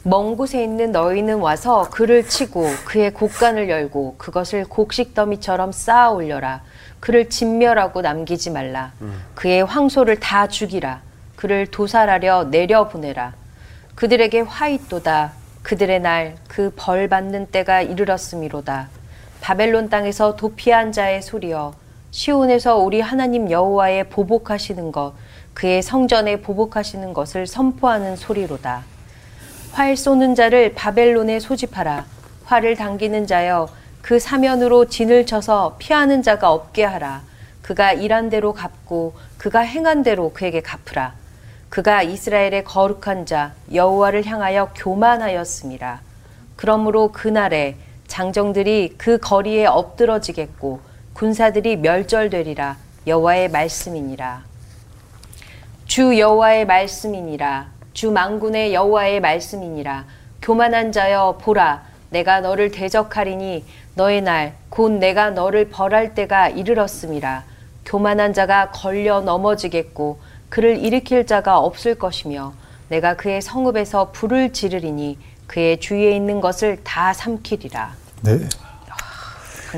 먼 0.03 0.35
곳에 0.35 0.63
있는 0.63 0.91
너희는 0.91 1.39
와서 1.39 1.87
그를 1.91 2.27
치고 2.27 2.65
그의 2.85 3.13
곡간을 3.13 3.69
열고 3.69 4.15
그것을 4.17 4.65
곡식 4.65 5.13
더미처럼 5.13 5.71
쌓아 5.71 6.09
올려라. 6.09 6.61
그를 6.99 7.29
진멸하고 7.29 8.01
남기지 8.01 8.49
말라. 8.51 8.91
그의 9.35 9.63
황소를 9.63 10.19
다 10.19 10.47
죽이라. 10.47 11.01
그를 11.35 11.67
도살하려 11.67 12.45
내려 12.51 12.87
보내라. 12.89 13.33
그들에게 13.95 14.41
화 14.41 14.67
있도다. 14.67 15.33
그들의 15.63 15.99
날 16.01 16.35
그 16.47 16.71
벌 16.75 17.07
받는 17.07 17.47
때가 17.47 17.81
이르렀음이로다. 17.81 18.89
바벨론 19.41 19.89
땅에서 19.89 20.35
도피한 20.35 20.91
자의 20.91 21.21
소리여 21.21 21.73
시온에서 22.11 22.77
우리 22.77 22.99
하나님 23.01 23.49
여호와의 23.51 24.09
보복하시는 24.09 24.91
것 24.91 25.13
그의 25.53 25.81
성전에 25.81 26.41
보복하시는 26.41 27.13
것을 27.13 27.47
선포하는 27.47 28.15
소리로다. 28.15 28.83
활 29.71 29.95
쏘는 29.95 30.35
자를 30.35 30.73
바벨론에 30.73 31.39
소집하라. 31.39 32.05
활을 32.45 32.75
당기는 32.75 33.27
자여 33.27 33.69
그 34.01 34.19
사면으로 34.19 34.85
진을 34.85 35.25
쳐서 35.25 35.75
피하는 35.79 36.23
자가 36.23 36.51
없게 36.51 36.83
하라. 36.83 37.21
그가 37.61 37.93
일한 37.93 38.29
대로 38.29 38.53
갚고 38.53 39.13
그가 39.37 39.59
행한 39.59 40.03
대로 40.03 40.31
그에게 40.33 40.61
갚으라. 40.61 41.13
그가 41.69 42.01
이스라엘의 42.01 42.63
거룩한 42.63 43.25
자 43.25 43.53
여호와를 43.73 44.25
향하여 44.25 44.71
교만하였음이라. 44.75 46.01
그러므로 46.55 47.11
그날에 47.11 47.75
장정들이 48.07 48.95
그 48.97 49.19
거리에 49.19 49.65
엎드러지겠고 49.67 50.81
군사들이 51.13 51.77
멸절되리라 51.77 52.77
여호와의 53.05 53.49
말씀이니라. 53.49 54.43
주 55.85 56.17
여호와의 56.19 56.65
말씀이니라 56.65 57.71
주 57.93 58.11
만군의 58.11 58.73
여호와의 58.73 59.19
말씀이니라 59.21 60.05
교만한 60.41 60.91
자여 60.91 61.39
보라 61.41 61.83
내가 62.09 62.41
너를 62.41 62.71
대적하리니 62.71 63.65
너의 63.95 64.21
날 64.21 64.59
곧 64.69 64.91
내가 64.93 65.31
너를 65.31 65.69
벌할 65.69 66.13
때가 66.15 66.49
이르렀음이라 66.49 67.43
교만한 67.85 68.33
자가 68.33 68.71
걸려 68.71 69.19
넘어지겠고 69.21 70.19
그를 70.47 70.77
일으킬 70.79 71.25
자가 71.25 71.59
없을 71.59 71.95
것이며 71.95 72.53
내가 72.87 73.15
그의 73.15 73.41
성읍에서 73.41 74.11
불을 74.11 74.53
지르리니 74.53 75.17
그의 75.47 75.79
주위에 75.79 76.15
있는 76.15 76.39
것을 76.39 76.77
다 76.83 77.13
삼키리라 77.13 77.91
네. 78.21 78.39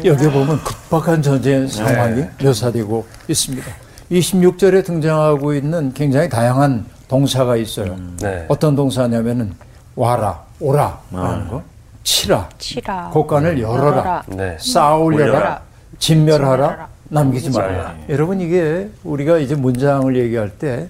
여기 0.06 0.30
보면 0.30 0.64
급박한 0.64 1.22
전쟁 1.22 1.68
상황이 1.68 2.24
묘사되고 2.42 3.06
있습니다. 3.28 3.72
26절에 4.12 4.86
등장하고 4.86 5.54
있는 5.54 5.94
굉장히 5.94 6.30
다양한 6.30 6.86
동사가 7.08 7.58
있어요. 7.58 7.98
네. 8.22 8.46
어떤 8.48 8.76
동사냐면은 8.76 9.54
와라, 9.96 10.42
오라 10.62 11.00
라는 11.12 11.48
거, 11.50 11.62
치라, 12.04 12.50
치라 12.58 13.10
곡간을 13.14 13.62
열어라, 13.62 13.86
열어라. 13.86 14.24
네. 14.28 14.58
쌓아올려라, 14.60 15.32
올려라. 15.32 15.62
진멸하라, 16.00 16.56
진멸하라. 16.56 16.88
남기지 17.10 17.52
말라. 17.52 17.96
여러분 18.10 18.40
이게 18.40 18.90
우리가 19.04 19.38
이제 19.38 19.56
문장을 19.56 20.16
얘기할 20.16 20.50
때 20.52 20.88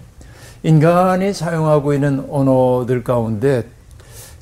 인간이 0.63 1.34
사용하고 1.34 1.93
있는 1.93 2.26
언어들 2.30 3.04
가운데 3.04 3.65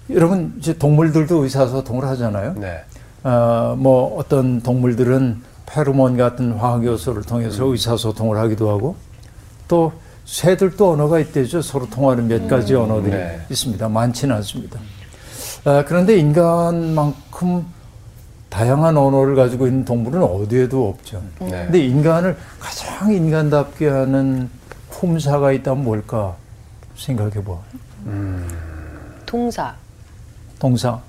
여러분 0.10 0.54
이제 0.60 0.78
동물들도 0.78 1.44
의사소통을 1.44 2.06
하잖아요. 2.10 2.56
네. 2.58 2.84
어, 3.24 3.76
뭐 3.78 4.18
어떤 4.18 4.62
동물들은 4.62 5.42
페로몬 5.66 6.18
같은 6.18 6.54
화학 6.54 6.84
요소를 6.84 7.24
통해서 7.24 7.66
의사소통을 7.66 8.38
하기도 8.38 8.70
하고 8.70 8.96
또 9.68 9.94
새들도 10.26 10.92
언어가 10.92 11.20
있대죠. 11.20 11.62
서로 11.62 11.90
통하는 11.90 12.28
몇 12.28 12.48
가지 12.48 12.76
언어들이 12.76 13.16
네. 13.16 13.40
있습니다. 13.50 13.88
많지는 13.88 14.36
않습니다. 14.38 14.80
아, 15.65 15.84
그런데 15.86 16.17
인간만큼 16.17 17.65
다양한 18.50 18.98
언어를 18.98 19.36
가지고 19.36 19.67
있는 19.67 19.86
동물은 19.86 20.24
어디에도 20.24 20.89
없죠. 20.89 21.22
네. 21.39 21.50
근데 21.50 21.80
인간을 21.80 22.36
가장 22.60 23.12
인간답게 23.13 23.88
하는 23.88 24.50
품사가 24.91 25.52
있다면 25.52 25.84
뭘까 25.84 26.36
생각해 26.95 27.43
봐. 27.43 27.58
동사 29.26 29.76
동사. 30.58 31.00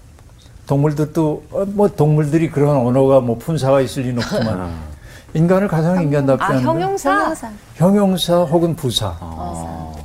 동물들도 0.67 1.45
어, 1.51 1.65
뭐 1.67 1.89
동물들이 1.89 2.51
그런 2.51 2.77
언어가 2.77 3.21
뭐 3.21 3.37
품사가 3.39 3.81
있을 3.81 4.05
리는 4.05 4.23
없지만 4.23 4.71
인간을 5.35 5.67
가장 5.67 6.03
인간답게 6.03 6.43
아 6.45 6.49
하는 6.49 6.63
건 6.63 6.77
형용사 6.77 7.11
형용사. 7.11 7.51
형용사 7.77 8.37
혹은 8.45 8.77
부사. 8.77 9.17
어. 9.21 9.97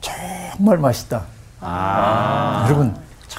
정말 0.00 0.78
맛있다. 0.78 1.24
아. 1.60 2.64
여러분 2.68 2.94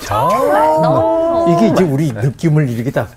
너무 0.07 1.51
이게 1.51 1.67
이제 1.69 1.83
우리 1.83 2.11
느낌을 2.11 2.69
이렇게 2.69 2.91
딱. 2.91 3.09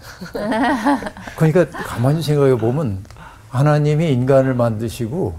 그러니까 1.36 1.66
가만히 1.70 2.22
생각해 2.22 2.56
보면 2.56 3.04
하나님이 3.50 4.12
인간을 4.12 4.54
만드시고 4.54 5.38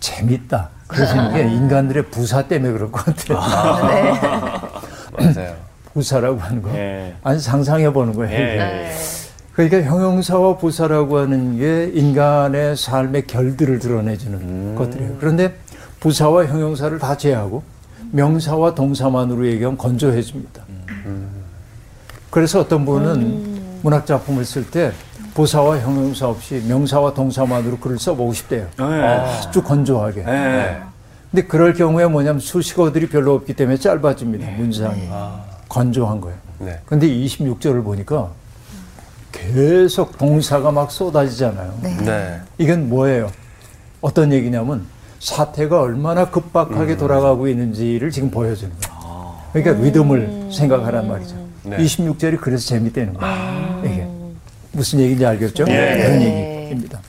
재밌다. 0.00 0.70
그러시는 0.86 1.34
게 1.34 1.42
인간들의 1.42 2.04
부사 2.04 2.42
때문에 2.42 2.72
그럴 2.72 2.90
것 2.90 3.04
같아요. 3.04 3.38
맞아요. 5.18 5.54
부사라고 5.92 6.38
하는 6.38 6.62
거. 6.62 6.70
예. 6.74 7.14
아니 7.22 7.38
상상해 7.40 7.92
보는 7.92 8.14
거예요. 8.14 8.32
예. 8.32 8.56
네. 8.56 8.92
그러니까 9.52 9.82
형용사와 9.82 10.56
부사라고 10.58 11.18
하는 11.18 11.58
게 11.58 11.90
인간의 11.92 12.76
삶의 12.76 13.26
결들을 13.26 13.80
드러내주는 13.80 14.76
것들이에요. 14.76 15.16
그런데 15.18 15.56
부사와 16.00 16.46
형용사를 16.46 16.96
다 16.98 17.16
제하고 17.16 17.62
명사와 18.12 18.74
동사만으로 18.74 19.46
얘기하면 19.46 19.78
건조해집니다. 19.78 20.62
그래서 22.30 22.60
어떤 22.60 22.84
분은 22.84 23.80
문학 23.82 24.06
작품을 24.06 24.44
쓸때 24.44 24.92
부사와 25.34 25.78
형용사 25.78 26.28
없이 26.28 26.62
명사와 26.66 27.14
동사만으로 27.14 27.78
글을 27.78 27.98
써보고 27.98 28.32
싶대요. 28.32 28.66
예. 28.80 28.84
아주 28.84 29.62
건조하게. 29.62 30.24
예. 30.26 30.80
근데 31.30 31.46
그럴 31.46 31.74
경우에 31.74 32.06
뭐냐면 32.06 32.40
수식어들이 32.40 33.08
별로 33.08 33.34
없기 33.34 33.54
때문에 33.54 33.76
짧아집니다. 33.76 34.50
문장이. 34.52 35.08
건조한 35.68 36.20
거예요. 36.20 36.38
네. 36.58 36.80
근데 36.86 37.06
26절을 37.06 37.84
보니까 37.84 38.30
계속 39.30 40.16
동사가 40.18 40.72
막 40.72 40.90
쏟아지잖아요. 40.90 41.74
네. 41.82 42.40
이건 42.56 42.88
뭐예요? 42.88 43.30
어떤 44.00 44.32
얘기냐면 44.32 44.86
사태가 45.20 45.80
얼마나 45.80 46.30
급박하게 46.30 46.96
돌아가고 46.96 47.48
있는지를 47.48 48.10
지금 48.10 48.30
보여주는 48.30 48.72
거예요. 48.80 49.34
그러니까 49.52 49.84
리듬을 49.84 50.48
생각하란 50.52 51.08
말이죠. 51.08 51.36
네. 51.64 51.76
26절이 51.78 52.40
그래서 52.40 52.66
재밌다는 52.68 53.14
거예요. 53.14 53.82
이게 53.84 54.06
무슨 54.72 55.00
얘기인지 55.00 55.26
알겠죠? 55.26 55.64
예. 55.68 55.96
그런 56.02 56.18
네. 56.18 56.62
얘기입니다. 56.64 57.00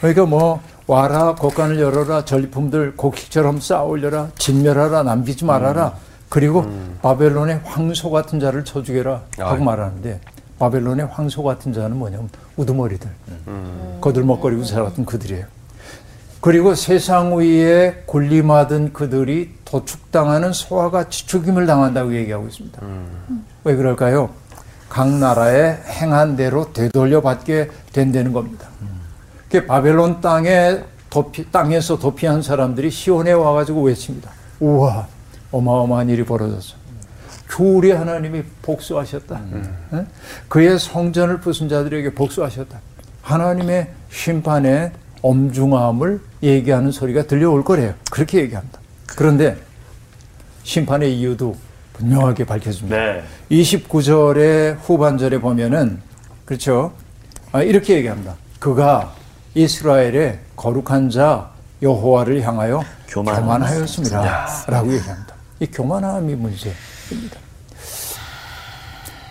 그러니까 0.00 0.26
뭐 0.26 0.60
와라 0.86 1.34
곡간을 1.34 1.78
열어라 1.78 2.24
전리품들 2.24 2.96
곡식처럼 2.96 3.60
쌓아올려라 3.60 4.30
진멸하라 4.38 5.02
남기지 5.02 5.44
말아라 5.44 5.96
그리고 6.30 6.64
바벨론의 7.02 7.60
황소 7.64 8.10
같은 8.10 8.40
자를 8.40 8.64
쳐주게라 8.64 9.22
하고 9.38 9.50
아이. 9.54 9.60
말하는데 9.60 10.20
바벨론의 10.58 11.06
황소 11.06 11.42
같은 11.42 11.72
자는 11.72 11.96
뭐냐면 11.96 12.30
우두머리들 12.56 13.08
거들먹거리고 14.00 14.64
살았던 14.64 15.04
그들이에요. 15.04 15.44
그리고 16.40 16.74
세상 16.74 17.36
위에 17.36 18.02
군림하던 18.06 18.92
그들이 18.92 19.54
도축당하는 19.64 20.52
소와 20.52 20.90
같이 20.90 21.26
죽임을 21.26 21.66
당한다고 21.66 22.14
얘기하고 22.14 22.46
있습니다. 22.46 22.80
왜 23.64 23.76
그럴까요? 23.76 24.30
각 24.88 25.08
나라의 25.10 25.78
행한 25.86 26.36
대로 26.36 26.72
되돌려 26.72 27.20
받게 27.20 27.70
된다는 27.92 28.32
겁니다. 28.32 28.68
그 29.50 29.66
바벨론 29.66 30.20
땅에 30.20 30.82
도피, 31.10 31.50
땅에서 31.50 31.98
도피한 31.98 32.42
사람들이 32.42 32.90
시온에 32.90 33.32
와가지고 33.32 33.82
외칩니다. 33.82 34.30
우와, 34.60 35.06
어마어마한 35.50 36.08
일이 36.08 36.24
벌어졌어. 36.24 36.76
우리 37.58 37.90
하나님이 37.90 38.42
복수하셨다. 38.62 39.40
예? 39.94 40.06
그의 40.48 40.78
성전을 40.78 41.40
부순 41.40 41.68
자들에게 41.68 42.14
복수하셨다. 42.14 42.78
하나님의 43.22 43.88
심판의 44.10 44.92
엄중함을 45.22 46.20
얘기하는 46.42 46.92
소리가 46.92 47.24
들려올 47.24 47.64
거래요. 47.64 47.94
그렇게 48.10 48.38
얘기합니다. 48.38 48.78
그런데 49.06 49.56
심판의 50.62 51.18
이유도 51.18 51.56
분명하게 51.94 52.44
밝혀집니다. 52.44 52.96
네. 52.96 53.22
29절의 53.50 54.78
후반절에 54.82 55.38
보면은 55.40 56.00
그렇죠. 56.44 56.92
아, 57.52 57.62
이렇게 57.62 57.94
얘기합니다. 57.96 58.36
그가 58.58 59.14
이스라엘의 59.54 60.38
거룩한 60.56 61.10
자 61.10 61.50
여호와를 61.82 62.42
향하여 62.42 62.82
교만하였습니다. 63.08 64.20
교만하였습니다라고 64.20 64.94
얘기합니다. 64.94 65.34
이 65.60 65.66
교만함이 65.66 66.34
문제입니다. 66.34 67.38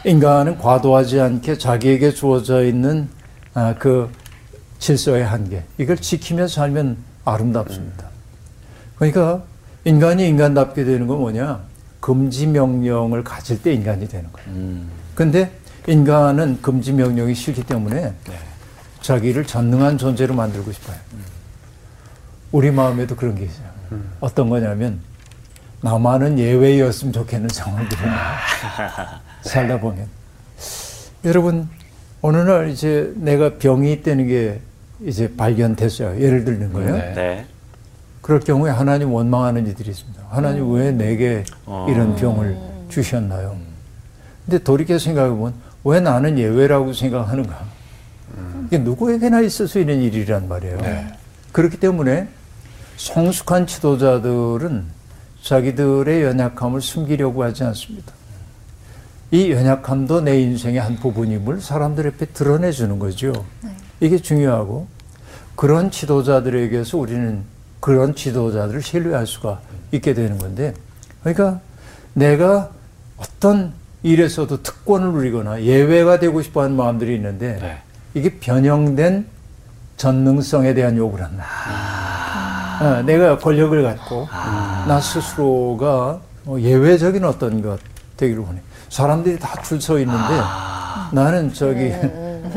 인간은 0.04 0.58
과도하지 0.58 1.20
않게 1.20 1.58
자기에게 1.58 2.12
주어져 2.12 2.64
있는 2.64 3.10
아, 3.54 3.76
그 3.78 4.10
질서의 4.80 5.26
한계 5.26 5.64
이걸 5.78 5.98
지키며 5.98 6.48
살면 6.48 6.98
아름답습니다. 7.26 8.08
그러니까 8.96 9.44
인간이 9.86 10.28
인간답게 10.28 10.84
되는 10.84 11.08
건 11.08 11.20
뭐냐? 11.20 11.62
금지 12.00 12.48
명령을 12.48 13.24
가질 13.24 13.62
때 13.62 13.74
인간이 13.74 14.08
되는 14.08 14.32
거예요. 14.32 14.82
근데 15.16 15.52
인간은 15.88 16.62
금지 16.62 16.94
명령이 16.94 17.34
싫기 17.34 17.64
때문에 17.64 18.14
자기를 19.02 19.46
전능한 19.46 19.98
존재로 19.98 20.36
만들고 20.36 20.72
싶어요. 20.72 20.98
우리 22.52 22.72
마음에도 22.72 23.16
그런 23.16 23.36
게 23.36 23.46
있어요. 23.46 23.68
어떤 24.20 24.50
거냐면 24.50 25.00
나만은 25.82 26.40
예외였으면 26.40 27.14
좋겠는 27.14 27.50
상황들이 27.50 28.02
살다 29.44 29.80
보면 29.80 30.08
여러분 31.24 31.70
어느 32.22 32.38
날 32.38 32.70
이제 32.70 33.14
내가 33.16 33.58
병이 33.58 33.92
있다는 33.94 34.28
게 34.28 34.60
이제 35.02 35.34
발견됐어요. 35.36 36.20
예를 36.22 36.44
들는 36.46 36.74
거예요. 36.74 36.94
네. 36.94 37.14
네. 37.14 37.46
그럴 38.22 38.40
경우에 38.40 38.72
하나님 38.72 39.14
원망하는 39.14 39.68
이들이 39.68 39.90
있습니다. 39.90 40.22
하나님 40.30 40.72
왜 40.74 40.92
내게 40.92 41.44
어. 41.66 41.88
이런 41.90 42.16
병을 42.16 42.58
주셨나요? 42.90 43.56
근데 44.46 44.64
돌이켜 44.64 44.98
생각해 44.98 45.30
보면 45.30 45.54
왜 45.84 46.00
나는 46.00 46.38
예외라고 46.38 46.94
생각하는가? 46.94 47.78
이게 48.68 48.78
누구에게나 48.80 49.42
있을 49.42 49.68
수 49.68 49.80
있는 49.80 50.02
일이란 50.02 50.50
말이에요. 50.50 50.78
그렇기 51.54 51.80
때문에 51.80 52.28
성숙한 52.98 53.68
지도자들은 53.68 54.84
자기들의 55.42 56.24
연약함을 56.24 56.82
숨기려고 56.82 57.44
하지 57.44 57.64
않습니다. 57.64 58.12
이 59.32 59.52
연약함도 59.52 60.22
내 60.22 60.42
인생의 60.42 60.82
한 60.82 60.96
부분임을 60.98 61.62
사람들 61.62 62.08
앞에 62.08 62.26
드러내주는 62.28 63.00
거죠. 63.00 63.46
이게 64.00 64.18
중요하고 64.18 64.88
그런 65.56 65.90
지도자들에게서 65.92 66.98
우리는 66.98 67.44
그런 67.80 68.16
지도자들을 68.16 68.82
신뢰할 68.82 69.26
수가 69.28 69.60
있게 69.92 70.14
되는 70.14 70.38
건데 70.38 70.74
그러니까 71.24 71.60
내가 72.14 72.70
어떤 73.18 73.74
일에서도 74.04 74.62
특권을 74.62 75.12
누리거나 75.14 75.62
예외가 75.64 76.20
되고 76.20 76.42
싶어 76.42 76.62
하는 76.64 76.76
마음들이 76.76 77.16
있는데 77.16 77.58
네. 77.62 77.78
이게 78.14 78.38
변형된 78.40 79.26
전능성에 79.98 80.74
대한 80.76 80.96
욕을 80.98 81.24
한다. 81.24 81.46
어, 82.80 83.02
내가 83.04 83.40
권력을 83.40 83.82
갖고 83.82 84.28
나 84.32 85.02
스스로가 85.02 86.20
어, 86.46 86.58
예외적인 86.60 87.24
어떤 87.26 87.62
것 87.64 87.80
되기를 88.18 88.44
원해. 88.44 88.62
사람들이 88.90 89.40
다 89.40 89.62
줄 89.64 89.82
서 89.82 89.98
있는데 90.00 90.22
나는 91.12 91.52
저기 91.54 91.92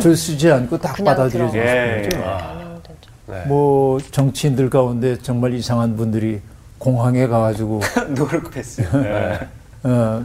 줄 0.01 0.17
서지 0.17 0.51
않고 0.51 0.79
딱 0.79 0.95
들어가. 0.97 1.29
싶은 1.29 1.47
거죠. 1.47 1.59
변형되죠. 1.59 3.11
네. 3.27 3.45
뭐 3.47 3.99
정치인들 4.11 4.71
가운데 4.71 5.17
정말 5.19 5.55
이상한 5.55 5.97
분들이 5.97 6.41
공항에 6.79 7.27
가가지고 7.27 7.81
노력 8.15 8.51
패스. 8.51 8.83
네. 8.97 9.39
어, 9.83 10.25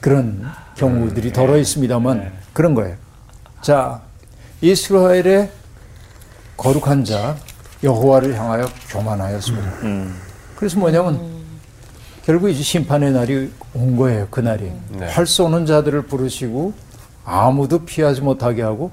그런 0.00 0.44
경우들이 0.76 1.32
덜어 1.32 1.56
있습니다만 1.58 2.32
그런 2.52 2.74
거예요. 2.74 2.96
자, 3.60 4.00
이스라엘의 4.60 5.50
거룩한 6.56 7.04
자 7.04 7.36
여호와를 7.82 8.34
향하여 8.38 8.66
교만하였습니다. 8.88 9.68
음. 9.82 10.16
그래서 10.56 10.78
뭐냐면 10.78 11.20
결국 12.24 12.48
이제 12.48 12.62
심판의 12.62 13.12
날이 13.12 13.52
온 13.74 13.96
거예요. 13.96 14.26
그 14.30 14.40
날이 14.40 14.72
네. 14.90 15.06
활 15.06 15.26
쏘는 15.26 15.66
자들을 15.66 16.02
부르시고 16.02 16.72
아무도 17.26 17.84
피하지 17.84 18.20
못하게 18.22 18.62
하고 18.62 18.92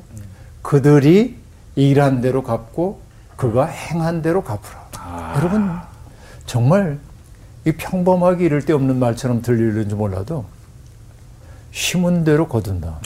그들이 0.63 1.37
일한 1.75 2.19
대로 2.19 2.43
갚고 2.43 2.99
그가 3.37 3.65
행한 3.65 4.21
대로 4.21 4.43
갚으라. 4.43 4.89
여러분 5.37 5.69
정말 6.45 6.99
이 7.65 7.71
평범하게 7.71 8.45
이럴 8.45 8.65
데 8.65 8.73
없는 8.73 8.97
말처럼 8.97 9.41
들리는지 9.41 9.95
몰라도 9.95 10.45
심은 11.71 12.23
대로 12.23 12.47
거둔다. 12.47 12.99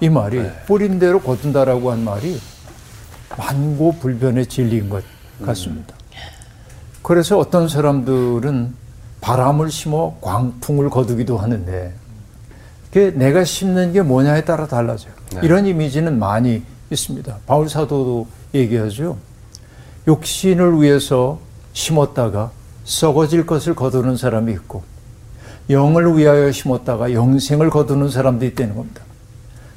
이 0.00 0.08
말이 0.08 0.40
뿌린 0.66 0.98
대로 1.00 1.20
거둔다라고 1.20 1.90
한 1.90 2.04
말이 2.04 2.40
만고불변의 3.36 4.46
진리인 4.46 4.88
것 4.88 5.02
같습니다. 5.44 5.94
그래서 7.02 7.38
어떤 7.38 7.68
사람들은 7.68 8.74
바람을 9.20 9.70
심어 9.70 10.14
광풍을 10.20 10.90
거두기도 10.90 11.38
하는데 11.38 11.92
그게 12.92 13.10
내가 13.10 13.44
심는 13.44 13.92
게 13.92 14.02
뭐냐에 14.02 14.44
따라 14.44 14.66
달라져요. 14.66 15.12
네. 15.34 15.40
이런 15.42 15.66
이미지는 15.66 16.18
많이 16.18 16.62
있습니다. 16.90 17.38
바울 17.46 17.68
사도도 17.68 18.26
얘기하죠. 18.54 19.18
욕심을 20.06 20.80
위해서 20.80 21.38
심었다가 21.74 22.50
썩어질 22.84 23.44
것을 23.44 23.74
거두는 23.74 24.16
사람이 24.16 24.52
있고 24.52 24.82
영을 25.68 26.16
위하여 26.16 26.50
심었다가 26.50 27.12
영생을 27.12 27.68
거두는 27.68 28.08
사람들이 28.08 28.52
있다는 28.52 28.74
겁니다. 28.74 29.02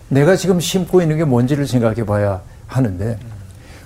내가 0.08 0.38
지금 0.38 0.60
심고 0.60 1.02
있는 1.02 1.18
게 1.18 1.26
뭔지를 1.26 1.68
생각해 1.68 2.06
봐야 2.06 2.42
하는데 2.68 3.20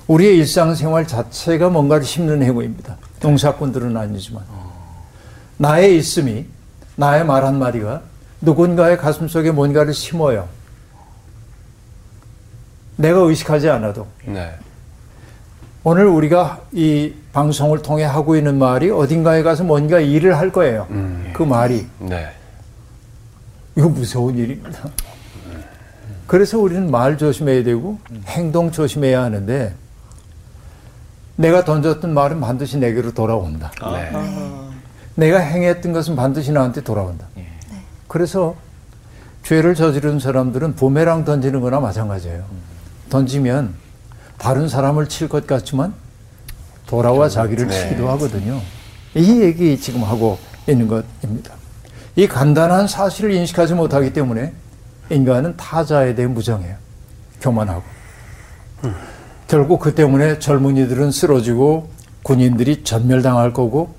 우리의 0.07 0.37
일상생활 0.37 1.07
자체가 1.07 1.69
뭔가를 1.69 2.03
심는 2.03 2.43
행위입니다. 2.43 2.97
농사꾼들은 3.21 3.97
아니지만 3.97 4.43
나의 5.57 5.97
있음이 5.97 6.45
나의 6.95 7.25
말 7.25 7.43
한마디가 7.43 8.01
누군가의 8.45 8.97
가슴 8.97 9.27
속에 9.27 9.51
뭔가를 9.51 9.93
심어요. 9.93 10.47
내가 12.95 13.19
의식하지 13.19 13.69
않아도 13.69 14.07
네. 14.25 14.53
오늘 15.83 16.05
우리가 16.05 16.61
이 16.71 17.13
방송을 17.33 17.81
통해 17.81 18.05
하고 18.05 18.37
있는 18.37 18.57
말이 18.57 18.89
어딘가에 18.89 19.43
가서 19.43 19.63
뭔가 19.63 19.99
일을 19.99 20.37
할 20.37 20.51
거예요. 20.51 20.87
그 21.33 21.43
말이 21.43 21.85
네. 21.99 22.31
이거 23.75 23.89
무서운 23.89 24.37
일입니다. 24.37 24.79
그래서 26.27 26.57
우리는 26.57 26.89
말 26.89 27.17
조심해야 27.17 27.63
되고 27.63 27.99
행동 28.27 28.71
조심해야 28.71 29.21
하는데 29.21 29.75
내가 31.35 31.65
던졌던 31.65 32.13
말은 32.13 32.39
반드시 32.39 32.77
내게로 32.77 33.13
돌아온다. 33.13 33.71
네. 33.91 34.11
내가 35.15 35.39
행했던 35.39 35.91
것은 35.91 36.15
반드시 36.15 36.51
나한테 36.51 36.81
돌아온다. 36.81 37.27
그래서 38.07 38.55
죄를 39.43 39.75
저지른 39.75 40.19
사람들은 40.19 40.75
부메랑 40.75 41.25
던지는 41.25 41.61
거나 41.61 41.79
마찬가지예요. 41.79 42.43
던지면 43.09 43.75
다른 44.37 44.67
사람을 44.67 45.07
칠 45.07 45.27
것 45.29 45.45
같지만 45.47 45.93
돌아와 46.87 47.29
자기를 47.29 47.67
네. 47.67 47.73
치기도 47.81 48.09
하거든요. 48.11 48.61
이 49.15 49.41
얘기 49.41 49.79
지금 49.79 50.03
하고 50.03 50.37
있는 50.67 50.87
것입니다. 50.87 51.53
이 52.15 52.27
간단한 52.27 52.87
사실을 52.87 53.31
인식하지 53.33 53.73
못하기 53.73 54.13
때문에 54.13 54.53
인간은 55.09 55.57
타자에 55.57 56.15
대해 56.15 56.27
무정해요. 56.27 56.75
교만하고. 57.41 57.83
결국 59.47 59.79
그 59.79 59.93
때문에 59.93 60.39
젊은이들은 60.39 61.11
쓰러지고 61.11 61.89
군인들이 62.23 62.83
전멸당할 62.83 63.53
거고 63.53 63.93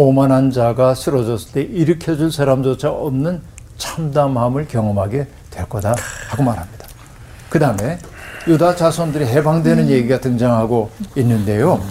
오만한 0.00 0.50
자가 0.50 0.94
쓰러졌을 0.94 1.52
때 1.52 1.60
일으켜줄 1.60 2.32
사람조차 2.32 2.90
없는 2.90 3.42
참담함을 3.76 4.66
경험하게 4.66 5.26
될 5.50 5.68
거다 5.68 5.94
하고 6.30 6.42
말합니다. 6.42 6.86
그 7.50 7.58
다음에 7.58 7.98
유다 8.48 8.76
자손들이 8.76 9.26
해방되는 9.26 9.90
얘기가 9.90 10.20
등장하고 10.20 10.90
있는데요. 11.16 11.82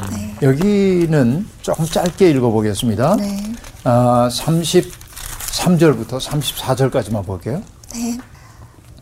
여기는 0.41 1.47
조금 1.61 1.85
짧게 1.85 2.31
읽어보겠습니다. 2.31 3.17
네. 3.17 3.53
아, 3.83 4.27
33절부터 4.31 6.19
34절까지만 6.19 7.23
볼게요. 7.23 7.61
네. 7.93 8.17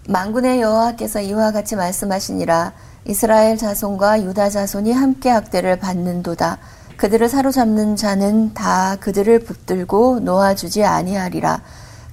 만군의 0.10 0.60
여호와께서 0.60 1.22
이와 1.22 1.54
같이 1.54 1.78
말씀하시니라 1.78 2.74
이스라엘 3.06 3.56
자손과 3.56 4.24
유다 4.24 4.50
자손이 4.50 4.92
함께 4.92 5.30
학대를 5.30 5.80
받는도다 5.80 6.58
그들을 6.98 7.30
사로잡는 7.30 7.96
자는 7.96 8.54
다 8.54 8.98
그들을 9.00 9.40
붙들고 9.40 10.20
놓아주지 10.22 10.84
아니하리라 10.84 11.62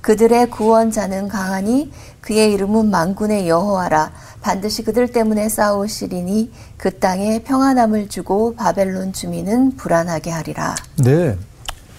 그들의 0.02 0.50
구원자는 0.50 1.28
강하니 1.28 1.90
그의 2.20 2.52
이름은 2.52 2.90
만군의 2.90 3.48
여호와라 3.48 4.12
반드시 4.42 4.84
그들 4.84 5.08
때문에 5.08 5.48
싸우시리니 5.48 6.52
그 6.76 6.98
땅에 6.98 7.42
평안함을 7.42 8.08
주고 8.08 8.54
바벨론 8.54 9.12
주민은 9.14 9.76
불안하게 9.76 10.30
하리라 10.30 10.74
네. 11.02 11.36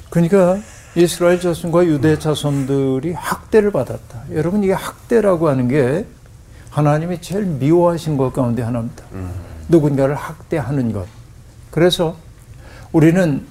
그러니까 0.09 0.57
이스라엘 0.95 1.41
자손과 1.41 1.85
유대 1.85 2.17
자손들이 2.17 3.11
학대를 3.11 3.71
받았다. 3.71 4.23
여러분 4.31 4.63
이게 4.63 4.71
학대라고 4.71 5.49
하는 5.49 5.67
게 5.67 6.05
하나님이 6.69 7.19
제일 7.21 7.43
미워하신 7.43 8.15
것 8.15 8.31
가운데 8.31 8.61
하나입니다. 8.61 9.03
누군가를 9.67 10.15
학대하는 10.15 10.93
것. 10.93 11.05
그래서 11.69 12.15
우리는 12.95 13.41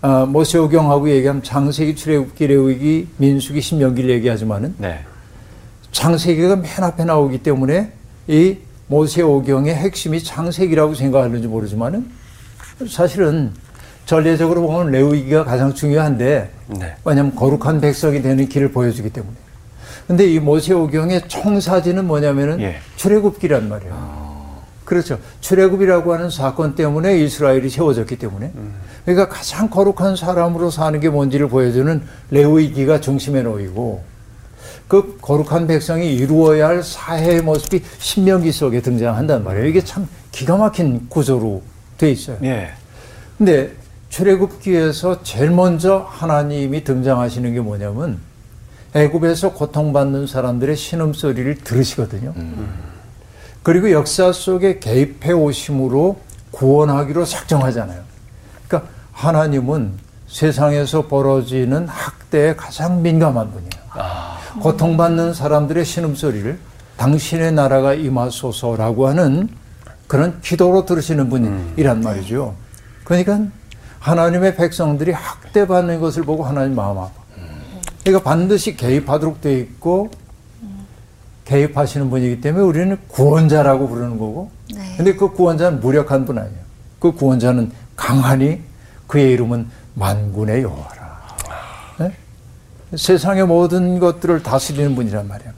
아, 0.00 0.26
모세오경하고 0.26 1.10
얘기하면 1.10 1.42
장세기, 1.42 1.96
출애굽기, 1.96 2.46
레위기, 2.46 3.08
민수기, 3.16 3.60
신명기를 3.60 4.10
얘기하지만은 4.10 4.76
네. 4.78 5.00
창세기가 5.90 6.54
맨 6.54 6.70
앞에 6.84 7.04
나오기 7.04 7.38
때문에 7.38 7.90
이 8.28 8.58
모세오경의 8.86 9.74
핵심이 9.74 10.22
창세기라고 10.22 10.94
생각하는지 10.94 11.48
모르지만은 11.48 12.06
사실은 12.88 13.50
전례적으로 14.06 14.62
보면 14.62 14.92
레위기가 14.92 15.42
가장 15.42 15.74
중요한데 15.74 16.50
네. 16.78 16.94
왜냐하면 17.04 17.34
거룩한 17.34 17.80
백성이 17.80 18.22
되는 18.22 18.48
길을 18.48 18.70
보여주기 18.70 19.10
때문에. 19.10 19.34
근데 20.06 20.26
이 20.32 20.38
모세오경의 20.38 21.22
청사진은 21.26 22.06
뭐냐면은 22.06 22.60
예. 22.60 22.76
출애굽기란 22.94 23.68
말이에요. 23.68 24.21
그렇죠. 24.92 25.18
출애굽이라고 25.40 26.12
하는 26.12 26.28
사건 26.28 26.74
때문에 26.74 27.18
이스라엘이 27.18 27.70
세워졌기 27.70 28.16
때문에. 28.16 28.52
그러니까 29.06 29.26
가장 29.34 29.70
거룩한 29.70 30.16
사람으로 30.16 30.70
사는 30.70 31.00
게 31.00 31.08
뭔지를 31.08 31.48
보여주는 31.48 32.02
레위기가 32.30 33.00
중심에 33.00 33.40
놓이고 33.40 34.04
그 34.88 35.16
거룩한 35.22 35.66
백성이 35.66 36.14
이루어야 36.14 36.68
할 36.68 36.82
사회의 36.82 37.40
모습이 37.40 37.82
신명기 38.00 38.52
속에 38.52 38.82
등장한단 38.82 39.42
말이에요. 39.44 39.66
이게 39.66 39.82
참 39.82 40.06
기가 40.30 40.58
막힌 40.58 41.06
구조로 41.08 41.62
돼 41.96 42.10
있어요. 42.10 42.36
예. 42.42 42.72
근데 43.38 43.72
출애굽기에서 44.10 45.22
제일 45.22 45.52
먼저 45.52 46.06
하나님이 46.06 46.84
등장하시는 46.84 47.54
게 47.54 47.60
뭐냐면 47.60 48.18
애굽에서 48.94 49.54
고통받는 49.54 50.26
사람들의 50.26 50.76
신음소리를 50.76 51.64
들으시거든요. 51.64 52.34
그리고 53.62 53.90
역사 53.92 54.32
속에 54.32 54.78
개입해 54.78 55.32
오심으로 55.32 56.18
구원하기로 56.50 57.24
작정하잖아요. 57.24 58.02
그러니까 58.66 58.90
하나님은 59.12 59.92
세상에서 60.26 61.06
벌어지는 61.08 61.86
학대에 61.88 62.56
가장 62.56 63.02
민감한 63.02 63.50
분이에요. 63.50 63.70
고통받는 64.60 65.34
사람들의 65.34 65.84
신음소리를 65.84 66.58
당신의 66.96 67.52
나라가 67.52 67.94
임하소서라고 67.94 69.08
하는 69.08 69.48
그런 70.06 70.40
기도로 70.40 70.84
들으시는 70.84 71.28
분이란 71.28 72.00
말이죠. 72.00 72.54
그러니까 73.04 73.40
하나님의 73.98 74.56
백성들이 74.56 75.12
학대받는 75.12 76.00
것을 76.00 76.24
보고 76.24 76.44
하나님 76.44 76.74
마음 76.74 76.98
아파. 76.98 77.22
그러니까 78.02 78.28
반드시 78.28 78.76
개입하도록 78.76 79.40
되어 79.40 79.58
있고 79.58 80.10
개입하시는 81.44 82.10
분이기 82.10 82.40
때문에 82.40 82.64
우리는 82.64 82.98
구원자라고 83.08 83.88
부르는 83.88 84.18
거고. 84.18 84.50
네. 84.74 84.94
근데 84.96 85.14
그 85.14 85.30
구원자는 85.32 85.80
무력한 85.80 86.24
분 86.24 86.38
아니에요. 86.38 86.62
그 86.98 87.12
구원자는 87.12 87.72
강하니 87.96 88.60
그의 89.06 89.32
이름은 89.32 89.68
만군의 89.94 90.62
여호와라. 90.62 91.18
네? 91.98 92.12
세상의 92.96 93.46
모든 93.46 93.98
것들을 93.98 94.42
다스리는 94.42 94.94
분이란 94.94 95.28
말이에요. 95.28 95.52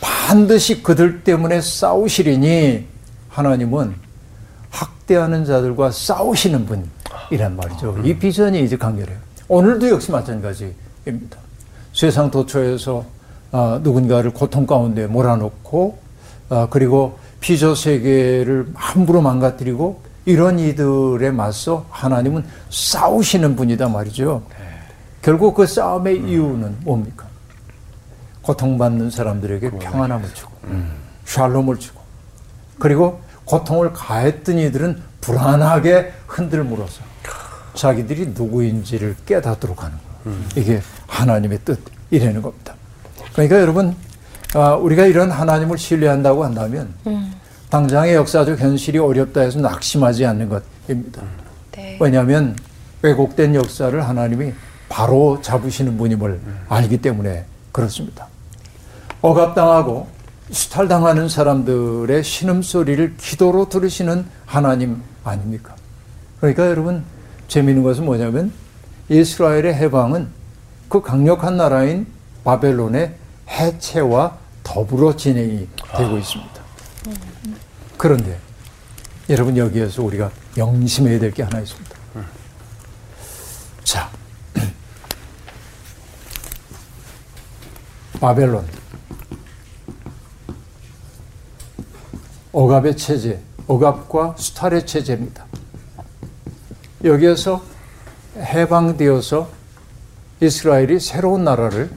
반드시 0.00 0.82
그들 0.82 1.24
때문에 1.24 1.60
싸우시리니 1.60 2.86
하나님은 3.28 3.94
학대하는 4.70 5.44
자들과 5.44 5.90
싸우시는 5.90 6.66
분이란 6.66 7.56
말이죠. 7.56 8.00
이 8.04 8.16
비전이 8.16 8.62
이제 8.62 8.76
강렬해요. 8.76 9.18
오늘도 9.48 9.88
역시 9.88 10.12
마찬가지입니다. 10.12 11.38
세상 11.92 12.30
도처에서 12.30 13.04
아, 13.52 13.80
누군가를 13.82 14.32
고통 14.32 14.66
가운데 14.66 15.06
몰아넣고 15.06 15.98
아, 16.50 16.68
그리고 16.70 17.18
피조 17.40 17.74
세계를 17.74 18.68
함부로 18.74 19.20
망가뜨리고 19.22 20.02
이런 20.26 20.58
이들에 20.58 21.30
맞서 21.30 21.86
하나님은 21.90 22.44
싸우시는 22.68 23.56
분이다 23.56 23.88
말이죠. 23.88 24.42
결국 25.22 25.54
그 25.54 25.66
싸움의 25.66 26.18
이유는 26.18 26.76
뭡니까? 26.84 27.26
고통받는 28.42 29.10
사람들에게 29.10 29.70
평안함을 29.70 30.34
주고 30.34 30.52
샬롬을 31.24 31.78
주고 31.78 32.00
그리고 32.78 33.20
고통을 33.44 33.92
가했던 33.92 34.58
이들은 34.58 35.02
불안하게 35.20 36.12
흔들 36.26 36.64
물어서 36.64 37.02
자기들이 37.74 38.28
누구인지를 38.28 39.16
깨닫도록 39.26 39.82
하는 39.82 39.96
거예요. 40.24 40.38
이게 40.56 40.80
하나님의 41.06 41.60
뜻 41.64 41.80
이라는 42.10 42.42
겁니다. 42.42 42.74
그러니까 43.48 43.60
여러분 43.60 43.96
아, 44.54 44.74
우리가 44.74 45.06
이런 45.06 45.30
하나님을 45.30 45.78
신뢰한다고 45.78 46.44
한다면 46.44 46.92
당장의 47.70 48.14
역사적 48.14 48.60
현실이 48.60 48.98
어렵다 48.98 49.40
해서 49.40 49.60
낙심하지 49.60 50.26
않는 50.26 50.48
것입니다. 50.48 51.22
네. 51.72 51.96
왜냐하면 52.00 52.56
왜곡된 53.00 53.54
역사를 53.54 54.06
하나님이 54.06 54.52
바로 54.90 55.40
잡으시는 55.40 55.96
분임을 55.96 56.40
알기 56.68 56.98
때문에 56.98 57.46
그렇습니다. 57.72 58.26
억압당하고 59.22 60.08
수탈당하는 60.50 61.28
사람들의 61.28 62.22
신음소리를 62.22 63.14
기도로 63.16 63.68
들으시는 63.68 64.26
하나님 64.44 65.00
아닙니까? 65.24 65.74
그러니까 66.40 66.66
여러분 66.66 67.04
재미있는 67.48 67.84
것은 67.84 68.04
뭐냐면 68.04 68.52
이스라엘의 69.08 69.74
해방은 69.74 70.28
그 70.88 71.00
강력한 71.00 71.56
나라인 71.56 72.06
바벨론의 72.44 73.19
해체와 73.50 74.38
더불어 74.62 75.16
진행이 75.16 75.68
되고 75.96 76.18
있습니다. 76.18 76.60
그런데 77.96 78.38
여러분 79.28 79.56
여기에서 79.56 80.02
우리가 80.02 80.30
명심해야 80.56 81.18
될 81.18 81.32
게 81.32 81.42
하나 81.42 81.60
있습니다. 81.60 81.90
자, 83.84 84.10
바벨론 88.20 88.66
억압의 92.52 92.96
체제, 92.96 93.40
억압과 93.66 94.34
수탈의 94.36 94.86
체제입니다. 94.86 95.44
여기에서 97.04 97.62
해방되어서 98.36 99.48
이스라엘이 100.40 101.00
새로운 101.00 101.44
나라를 101.44 101.90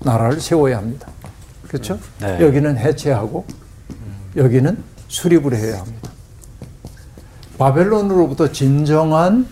나라를 0.00 0.40
세워야 0.40 0.78
합니다. 0.78 1.08
그렇죠? 1.66 1.98
네. 2.20 2.40
여기는 2.40 2.78
해체하고 2.78 3.46
여기는 4.36 4.82
수립을 5.08 5.54
해야 5.54 5.80
합니다. 5.80 6.10
바벨론으로부터 7.58 8.52
진정한 8.52 9.46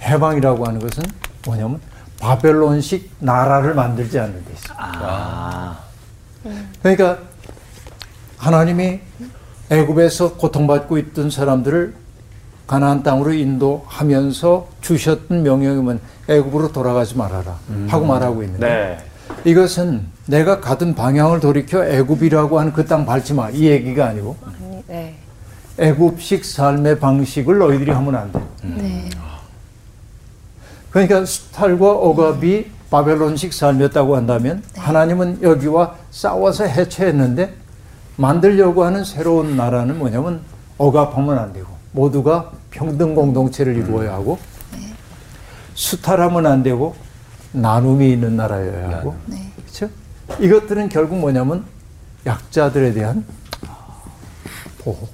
해방이라고 0.00 0.66
하는 0.66 0.80
것은 0.80 1.02
뭐냐면 1.44 1.80
바벨론식 2.20 3.10
나라를 3.18 3.74
만들지 3.74 4.18
않는 4.18 4.44
데 4.44 4.52
있습니다. 4.52 4.98
아. 5.00 5.78
그러니까 6.82 7.18
하나님이 8.36 9.00
애굽에서 9.70 10.34
고통받고 10.34 10.98
있던 10.98 11.30
사람들을 11.30 11.94
가나안 12.66 13.02
땅으로 13.02 13.32
인도하면서 13.32 14.68
주셨던 14.80 15.42
명령이면 15.42 16.00
애굽으로 16.28 16.72
돌아가지 16.72 17.16
말아라 17.16 17.56
하고 17.88 18.06
말하고 18.06 18.42
있는데 18.44 18.66
네. 19.44 19.50
이것은 19.50 20.06
내가 20.26 20.60
가던 20.60 20.94
방향을 20.94 21.40
돌이켜 21.40 21.84
애굽이라고 21.84 22.58
하는 22.58 22.72
그 22.72 22.86
땅 22.86 23.04
밟지 23.04 23.34
마 23.34 23.50
이 23.50 23.66
얘기가 23.66 24.06
아니고 24.06 24.36
아니, 24.46 24.82
네. 24.88 25.14
애굽식 25.78 26.44
삶의 26.44 27.00
방식을 27.00 27.58
너희들이 27.58 27.90
하면 27.90 28.14
안 28.16 28.32
돼. 28.32 28.40
네. 28.62 29.10
그러니까 30.90 31.24
수탈과 31.26 31.90
억압이 31.90 32.70
바벨론식 32.90 33.52
삶이었다고 33.52 34.16
한다면 34.16 34.62
하나님은 34.76 35.42
여기와 35.42 35.96
싸워서 36.10 36.64
해체했는데 36.64 37.52
만들려고 38.16 38.84
하는 38.84 39.02
새로운 39.04 39.56
나라는 39.56 39.98
뭐냐면 39.98 40.40
억압하면 40.78 41.36
안 41.38 41.52
되고 41.52 41.73
모두가 41.94 42.50
평등 42.70 43.14
공동체를 43.14 43.76
이루어야 43.76 44.14
하고 44.14 44.38
수탈하면 45.74 46.44
안 46.46 46.62
되고 46.62 46.94
나눔이 47.52 48.12
있는 48.12 48.36
나라여야 48.36 48.98
하고 48.98 49.14
네. 49.26 49.50
그렇죠? 49.56 49.88
이것들은 50.40 50.88
결국 50.88 51.18
뭐냐면 51.18 51.64
약자들에 52.26 52.92
대한 52.94 53.24
보호, 54.78 55.08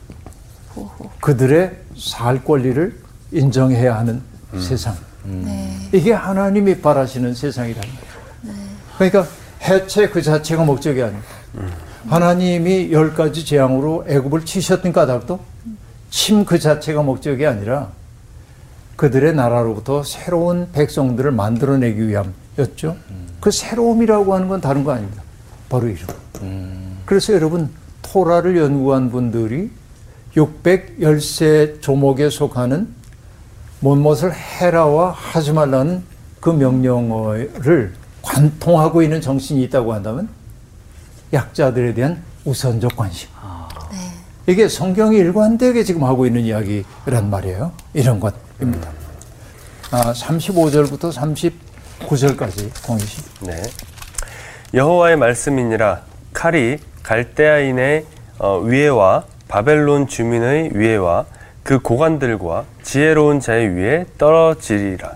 그들의 1.20 1.76
살 1.96 2.42
권리를 2.42 2.98
인정해야 3.32 3.98
하는 3.98 4.22
세상. 4.58 4.96
네. 5.24 5.76
이게 5.92 6.12
하나님이 6.12 6.80
바라시는 6.80 7.34
세상이란 7.34 7.80
말이에요. 7.80 8.60
그러니까 8.96 9.26
해체 9.62 10.08
그 10.08 10.22
자체가 10.22 10.64
목적이 10.64 11.02
아닙니다. 11.02 11.28
하나님이 12.08 12.90
열 12.92 13.12
가지 13.14 13.44
재앙으로 13.44 14.06
애굽을 14.08 14.46
치셨던 14.46 14.92
까닭도 14.92 15.49
침 16.10 16.44
그 16.44 16.58
자체가 16.58 17.02
목적이 17.02 17.46
아니라 17.46 17.88
그들의 18.96 19.34
나라로부터 19.34 20.02
새로운 20.02 20.70
백성들을 20.72 21.30
만들어내기 21.30 22.06
위함이었죠. 22.08 22.96
그 23.40 23.50
새로움이라고 23.50 24.34
하는 24.34 24.48
건 24.48 24.60
다른 24.60 24.84
거 24.84 24.92
아닙니다. 24.92 25.22
바로 25.68 25.88
이름. 25.88 26.06
그래서 27.06 27.32
여러분 27.32 27.70
토라를 28.02 28.56
연구한 28.58 29.10
분들이 29.10 29.70
610세 30.36 31.80
조목에 31.80 32.28
속하는 32.28 32.88
못못을 33.80 34.32
해라와 34.34 35.12
하지 35.12 35.52
말라는 35.52 36.02
그 36.40 36.50
명령어를 36.50 37.94
관통하고 38.22 39.02
있는 39.02 39.20
정신이 39.20 39.62
있다고 39.64 39.94
한다면 39.94 40.28
약자들에 41.32 41.94
대한 41.94 42.22
우선적 42.44 42.96
관심. 42.96 43.28
이게 44.50 44.66
성경이 44.66 45.16
일관되게 45.16 45.84
지금 45.84 46.02
하고 46.02 46.26
있는 46.26 46.40
이야기란 46.40 47.30
말이에요. 47.30 47.70
이런 47.94 48.18
것입니다. 48.18 48.90
아, 49.92 50.12
35절부터 50.12 51.12
39절까지 52.00 52.84
공유시. 52.84 53.22
네. 53.42 53.62
여호와의 54.74 55.18
말씀이니라 55.18 56.02
칼이 56.32 56.78
갈대아인의 57.04 58.04
어, 58.38 58.58
위에와 58.58 59.22
바벨론 59.46 60.08
주민의 60.08 60.70
위에와 60.76 61.26
그 61.62 61.78
고관들과 61.78 62.64
지혜로운 62.82 63.38
자의 63.38 63.68
위에 63.68 64.06
떨어지리라. 64.18 65.12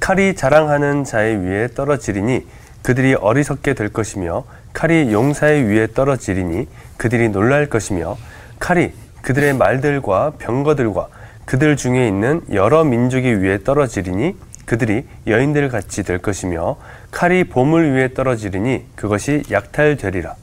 칼이 0.00 0.34
자랑하는 0.34 1.04
자의 1.04 1.36
위에 1.36 1.68
떨어지리니 1.68 2.48
그들이 2.82 3.14
어리석게 3.14 3.74
될 3.74 3.90
것이며 3.90 4.42
칼이 4.74 5.12
용사의 5.12 5.64
위에 5.64 5.86
떨어지리니 5.94 6.68
그들이 6.98 7.30
놀랄 7.30 7.70
것이며 7.70 8.18
칼이 8.58 8.92
그들의 9.22 9.54
말들과 9.54 10.32
병거들과 10.38 11.08
그들 11.46 11.76
중에 11.76 12.06
있는 12.06 12.42
여러 12.52 12.84
민족의 12.84 13.40
위에 13.40 13.62
떨어지리니 13.62 14.36
그들이 14.66 15.06
여인들 15.26 15.68
같이 15.68 16.02
될 16.02 16.18
것이며 16.18 16.76
칼이 17.10 17.44
보물 17.44 17.92
위에 17.92 18.14
떨어지리니 18.14 18.84
그것이 18.96 19.42
약탈되리라. 19.50 20.34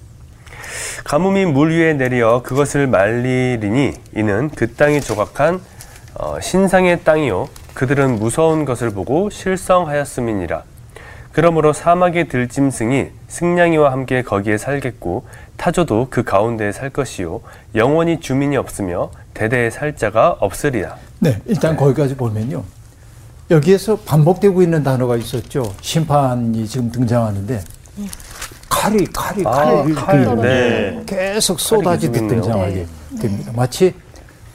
가뭄이 1.04 1.46
물 1.46 1.72
위에 1.72 1.94
내려 1.94 2.42
그것을 2.42 2.88
말리리니 2.88 3.94
이는 4.16 4.50
그 4.56 4.74
땅이 4.74 5.02
조각한 5.02 5.60
어, 6.14 6.40
신상의 6.40 7.04
땅이요 7.04 7.50
그들은 7.74 8.20
무서운 8.20 8.64
것을 8.66 8.92
보고 8.92 9.30
실성하였음이니라. 9.30 10.71
그러므로 11.32 11.72
사막의 11.72 12.28
들짐승이 12.28 13.08
승냥이와 13.28 13.92
함께 13.92 14.22
거기에 14.22 14.58
살겠고 14.58 15.24
타조도 15.58 16.08
그 16.10 16.24
가운데에 16.24 16.72
살 16.72 16.90
것이요 16.90 17.42
영원히 17.76 18.20
주민이 18.20 18.58
없으며 18.58 19.12
대대에 19.34 19.70
살 19.70 19.96
자가 19.96 20.36
없으리라. 20.40 20.98
네, 21.20 21.40
일단 21.46 21.78
거기까지 21.78 22.16
보면요. 22.16 22.64
여기에서 23.50 23.98
반복되고 23.98 24.62
있는 24.62 24.84
단어가 24.84 25.16
있었죠. 25.18 25.74
심판이 25.82 26.68
지금 26.68 26.92
등장하는데 26.92 27.62
칼이 28.70 29.06
칼이 29.14 29.44
아, 29.46 29.52
칼이 29.52 29.94
칼, 29.94 30.26
그 30.26 30.42
네. 30.42 31.04
계속 31.06 31.60
쏟아지듯. 31.60 32.28
등장하게 32.28 32.88
됩니다. 33.22 33.52
마치 33.56 33.94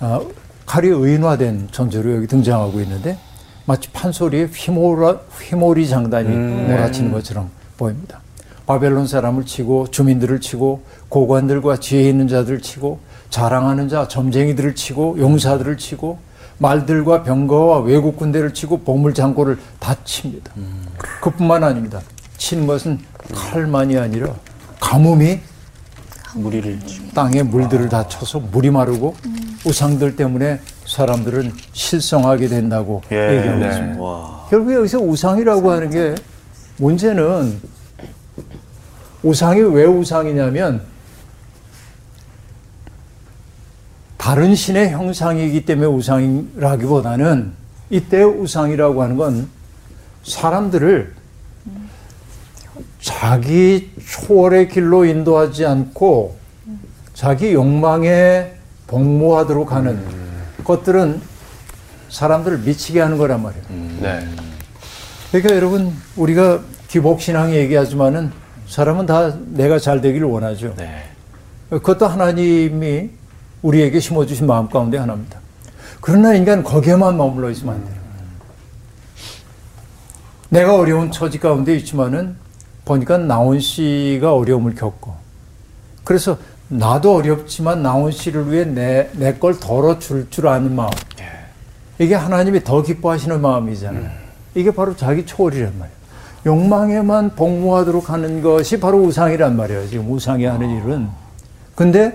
아, 0.01 0.21
칼이 0.67 0.89
의인화된 0.89 1.69
존재로 1.71 2.17
여기 2.17 2.27
등장하고 2.27 2.81
있는데 2.81 3.19
마치 3.67 3.91
판소리에 3.91 4.47
휘몰아, 4.47 5.21
휘몰이 5.41 5.89
장단이 5.89 6.29
몰아치는 6.29 7.13
것처럼 7.13 7.51
보입니다. 7.77 8.21
바벨론 8.65 9.07
사람을 9.07 9.45
치고 9.45 9.89
주민들을 9.91 10.41
치고 10.41 10.83
고관들과 11.09 11.77
지혜 11.79 12.09
있는 12.09 12.27
자들을 12.29 12.61
치고 12.63 12.99
자랑하는 13.31 13.89
자 13.89 14.09
점쟁이들을 14.09 14.75
치고 14.75 15.19
용사들을 15.19 15.77
치고 15.77 16.19
말들과 16.59 17.23
병거와 17.23 17.81
외국 17.81 18.17
군대를 18.17 18.55
치고 18.55 18.79
보물 18.81 19.15
창고를 19.15 19.59
다 19.79 19.95
칩니다. 20.05 20.53
그뿐만 21.21 21.63
아닙니다. 21.65 22.01
친 22.39 22.67
것은 22.67 22.99
칼만이 23.35 23.99
아니라 23.99 24.35
가뭄이 24.81 25.41
무리를 26.35 26.79
땅에 27.15 27.43
물들을 27.43 27.89
다 27.89 28.07
쳐서 28.09 28.41
물이 28.41 28.71
마르고 28.71 29.15
우상들 29.65 30.17
때문에 30.17 30.61
사람들은 30.87 31.53
실성하게 31.73 32.49
된다고 32.49 33.03
예. 33.13 33.39
얘기하고 33.39 33.59
네. 33.61 33.69
있습니다. 33.69 34.03
와. 34.03 34.47
결국 34.49 34.73
여기서 34.73 34.99
우상이라고 34.99 35.71
하는 35.71 35.91
게 35.91 36.15
문제는 36.79 37.61
우상이 39.23 39.61
왜 39.61 39.85
우상이냐면 39.85 40.83
다른 44.17 44.55
신의 44.55 44.91
형상이기 44.91 45.65
때문에 45.65 45.89
우상이라기보다는 45.89 47.53
이때 47.91 48.23
우상이라고 48.23 49.03
하는 49.03 49.17
건 49.17 49.49
사람들을 50.25 51.15
자기 53.01 53.93
초월의 54.05 54.69
길로 54.69 55.05
인도하지 55.05 55.65
않고 55.67 56.37
자기 57.15 57.53
욕망에 57.53 58.53
복무하도록 58.89 59.73
하는 59.73 60.26
것들은 60.67 61.21
사람들을 62.09 62.59
미치게 62.59 63.01
하는 63.01 63.19
거란 63.19 63.43
말이에요. 63.43 63.65
네. 64.01 64.29
그러니까 65.31 65.55
여러분 65.55 65.95
우리가 66.17 66.61
기복신앙 66.89 67.53
얘기하지만은 67.53 68.33
사람은 68.69 69.07
다 69.07 69.35
내가 69.47 69.79
잘 69.79 70.01
되기를 70.01 70.27
원하죠. 70.27 70.75
네. 70.77 71.05
그것도 71.71 72.07
하나님이 72.07 73.11
우리에게 73.63 74.01
심어주신 74.01 74.47
마음 74.47 74.69
가운데 74.69 74.99
하나입니다. 74.99 75.41
그러나 76.01 76.35
인간 76.35 76.63
거기에만 76.63 77.17
머물러 77.17 77.51
있으면 77.51 77.75
안 77.75 77.85
돼요. 77.85 77.97
내가 80.49 80.77
어려운 80.77 81.11
처지 81.11 81.39
가운데 81.39 81.75
있지만은 81.77 82.37
보니까 82.85 83.19
나온 83.19 83.59
씨가 83.59 84.33
어려움을 84.35 84.75
겪고 84.75 85.15
그래서 86.05 86.39
나도 86.69 87.17
어렵지만 87.17 87.83
나온 87.83 88.11
씨를 88.11 88.51
위해 88.51 88.65
내 88.65 89.11
내 89.17 89.39
걸 89.39 89.59
덜어줄 89.59 90.29
줄 90.31 90.49
아는 90.49 90.75
마음 90.75 90.91
이게 91.99 92.15
하나님이 92.15 92.65
더 92.65 92.83
기뻐하시는 92.83 93.41
마음이잖아요. 93.41 94.11
이게 94.55 94.71
바로 94.71 94.95
자기 94.97 95.25
초월이란 95.25 95.73
말이에요. 95.79 95.97
욕망에만 96.45 97.35
복무하도록 97.37 98.11
하는 98.11 98.43
것이 98.43 98.79
바로 98.81 98.99
우상이란 99.03 99.57
말이에요. 99.57 99.89
지금 99.89 100.11
우상이 100.11 100.45
하는 100.45 100.69
일은. 100.71 101.09
근데 101.75 102.15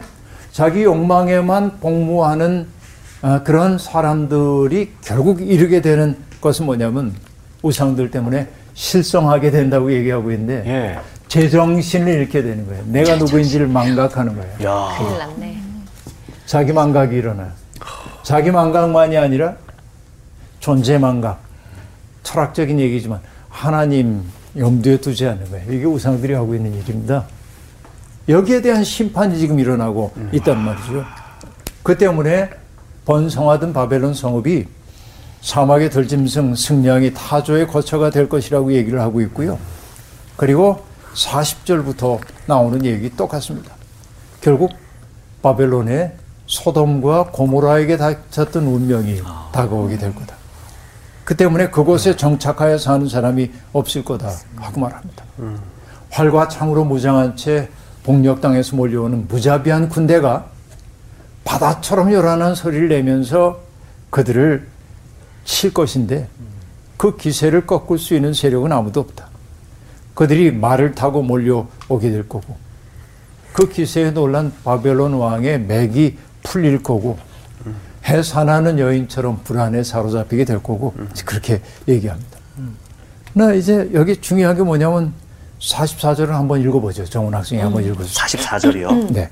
자기 0.52 0.84
욕망에만 0.84 1.80
복무하는 1.80 2.68
아, 3.22 3.42
그런 3.44 3.78
사람들이 3.78 4.94
결국 5.02 5.42
이르게 5.42 5.82
되는 5.82 6.16
것은 6.42 6.66
뭐냐면 6.66 7.14
우상들 7.62 8.10
때문에 8.12 8.48
실성하게 8.74 9.52
된다고 9.52 9.92
얘기하고 9.94 10.32
있는데 10.32 10.64
예. 10.66 11.00
제정신을 11.32 12.12
잃게 12.14 12.44
되는 12.44 12.68
거예요. 12.68 12.84
내가 12.88 13.16
누구인지를 13.16 13.66
망각하는 13.66 14.36
거예요. 14.36 14.52
야. 14.66 14.98
큰일 14.98 15.18
났네. 15.18 15.62
자기 16.46 16.74
망각이 16.74 17.16
일어나요. 17.16 17.52
자기 18.22 18.52
망각만이 18.52 19.16
아니라 19.18 19.56
존재 20.60 20.98
망각. 20.98 21.40
철학적인 22.24 22.82
얘기지만 22.82 23.22
하나님 23.48 24.26
염두에 24.58 24.98
두지 24.98 25.26
않는 25.26 25.50
거예요. 25.52 25.72
이게 25.72 25.86
우상들이 25.86 26.34
하고 26.34 26.54
있는 26.54 26.74
일입니다. 26.74 27.24
여기에 28.28 28.62
대한 28.62 28.84
심판이 28.84 29.40
지금 29.40 29.58
일어나고 29.58 30.12
있단 30.34 30.60
말이죠. 30.60 31.06
그 31.82 31.98
때문에 31.98 32.50
번성하던 33.06 33.72
바벨론 33.72 34.14
성읍이 34.14 34.66
사막의 35.40 35.92
들짐승 35.92 36.56
승량이 36.56 37.14
타조의 37.14 37.68
거처가 37.68 38.10
될 38.10 38.28
것이라고 38.28 38.74
얘기를 38.74 39.00
하고 39.00 39.22
있고요. 39.22 39.58
그리고 40.36 40.91
40절부터 41.14 42.20
나오는 42.46 42.84
얘기 42.86 43.16
똑같습니다. 43.16 43.74
결국 44.42 44.72
바벨론의 45.42 46.14
소돔과 46.48 47.32
고모라에게 47.32 47.98
닥쳤던 47.98 48.66
운명이 48.66 49.22
다가오게 49.52 49.98
될 49.98 50.14
거다. 50.14 50.36
그 51.24 51.38
때문에 51.38 51.70
그곳에 51.70 52.16
정착하여 52.16 52.78
사는 52.78 53.08
사람이 53.08 53.52
없을 53.74 54.04
거다 54.04 54.32
하고 54.58 54.82
말합니다. 54.82 55.24
활과 56.10 56.48
창으로 56.50 56.84
무장한 56.84 57.36
채 57.38 57.70
복력 58.04 58.42
땅에서 58.42 58.76
몰려오는 58.76 59.28
무자비한 59.28 59.88
군대가 59.88 60.48
바다처럼 61.46 62.12
요란한 62.12 62.56
소리를 62.56 62.90
내면서 62.90 63.62
그들을 64.10 64.68
칠 65.46 65.74
것인데 65.74 66.28
그 66.98 67.16
기세를 67.16 67.66
꺾을 67.66 67.98
수 67.98 68.14
있는 68.14 68.34
세력은 68.34 68.72
아무도 68.72 69.00
없다. 69.00 69.31
그들이 70.22 70.52
말을 70.52 70.94
타고 70.94 71.24
몰려오게 71.24 72.12
될 72.12 72.30
거고 72.30 72.56
그 73.54 73.68
기세에 73.68 74.12
놀란 74.12 74.54
바벨론 74.64 75.16
왕의 75.16 75.62
맥이 75.62 76.16
풀릴 76.44 76.84
거고 76.84 77.18
해산하는 78.06 78.78
여인처럼 78.78 79.42
불안에 79.44 79.82
사로잡히게 79.82 80.46
될 80.46 80.62
거고 80.62 80.94
그렇게 81.26 81.60
얘기합니다. 81.88 82.38
나 83.34 83.52
이제 83.52 83.90
여기 83.96 84.16
중요한 84.16 84.56
게 84.56 84.62
뭐냐면 84.62 85.12
44절을 85.60 86.28
한번 86.28 86.62
읽어보죠. 86.62 87.04
정훈 87.06 87.34
학생이 87.34 87.60
한번 87.60 87.84
읽어주세요. 87.84 88.14
44절이요. 88.14 89.14
네. 89.14 89.28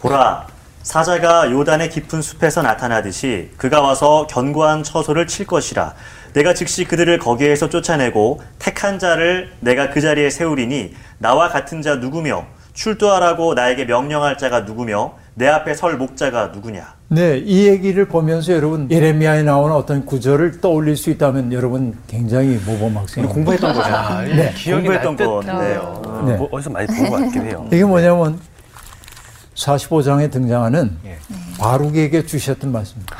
보라 0.00 0.48
사자가 0.82 1.48
요단의 1.52 1.90
깊은 1.90 2.22
숲에서 2.22 2.60
나타나듯이 2.60 3.52
그가 3.56 3.82
와서 3.82 4.26
견고한 4.28 4.82
처소를 4.82 5.28
칠 5.28 5.46
것이라 5.46 5.94
내가 6.34 6.52
즉시 6.52 6.84
그들을 6.84 7.18
거기에서 7.18 7.68
쫓아내고 7.68 8.40
택한 8.58 8.98
자를 8.98 9.50
내가 9.60 9.90
그 9.90 10.00
자리에 10.00 10.30
세우리니 10.30 10.92
나와 11.18 11.48
같은 11.48 11.80
자 11.80 11.94
누구며 11.96 12.44
출두하라고 12.74 13.54
나에게 13.54 13.84
명령할 13.84 14.36
자가 14.36 14.60
누구며 14.60 15.14
내 15.34 15.46
앞에 15.48 15.74
설 15.74 15.96
목자가 15.96 16.48
누구냐 16.48 16.94
네, 17.08 17.38
이 17.38 17.68
얘기를 17.68 18.06
보면서 18.06 18.52
여러분 18.52 18.90
예레미야에 18.90 19.42
나오는 19.44 19.74
어떤 19.76 20.04
구절을 20.04 20.60
떠올릴 20.60 20.96
수 20.96 21.10
있다면 21.10 21.52
여러분 21.52 21.96
굉장히 22.08 22.58
모범 22.66 22.96
학생. 22.96 23.26
공부했던 23.28 23.72
거죠. 23.74 23.90
네. 24.34 24.52
기억이 24.56 24.88
공부했던 24.88 25.16
날 25.16 25.26
건데요. 25.26 26.00
듯해요. 26.02 26.24
네. 26.26 26.36
뭐 26.36 26.48
어디서 26.50 26.70
많이 26.70 26.86
본 26.88 27.10
것 27.10 27.20
같긴 27.20 27.42
해요. 27.46 27.68
이게 27.72 27.84
뭐냐면 27.84 28.40
45장에 29.54 30.32
등장하는 30.32 30.96
바룩에게 31.58 32.26
주셨던 32.26 32.72
말씀입니다. 32.72 33.14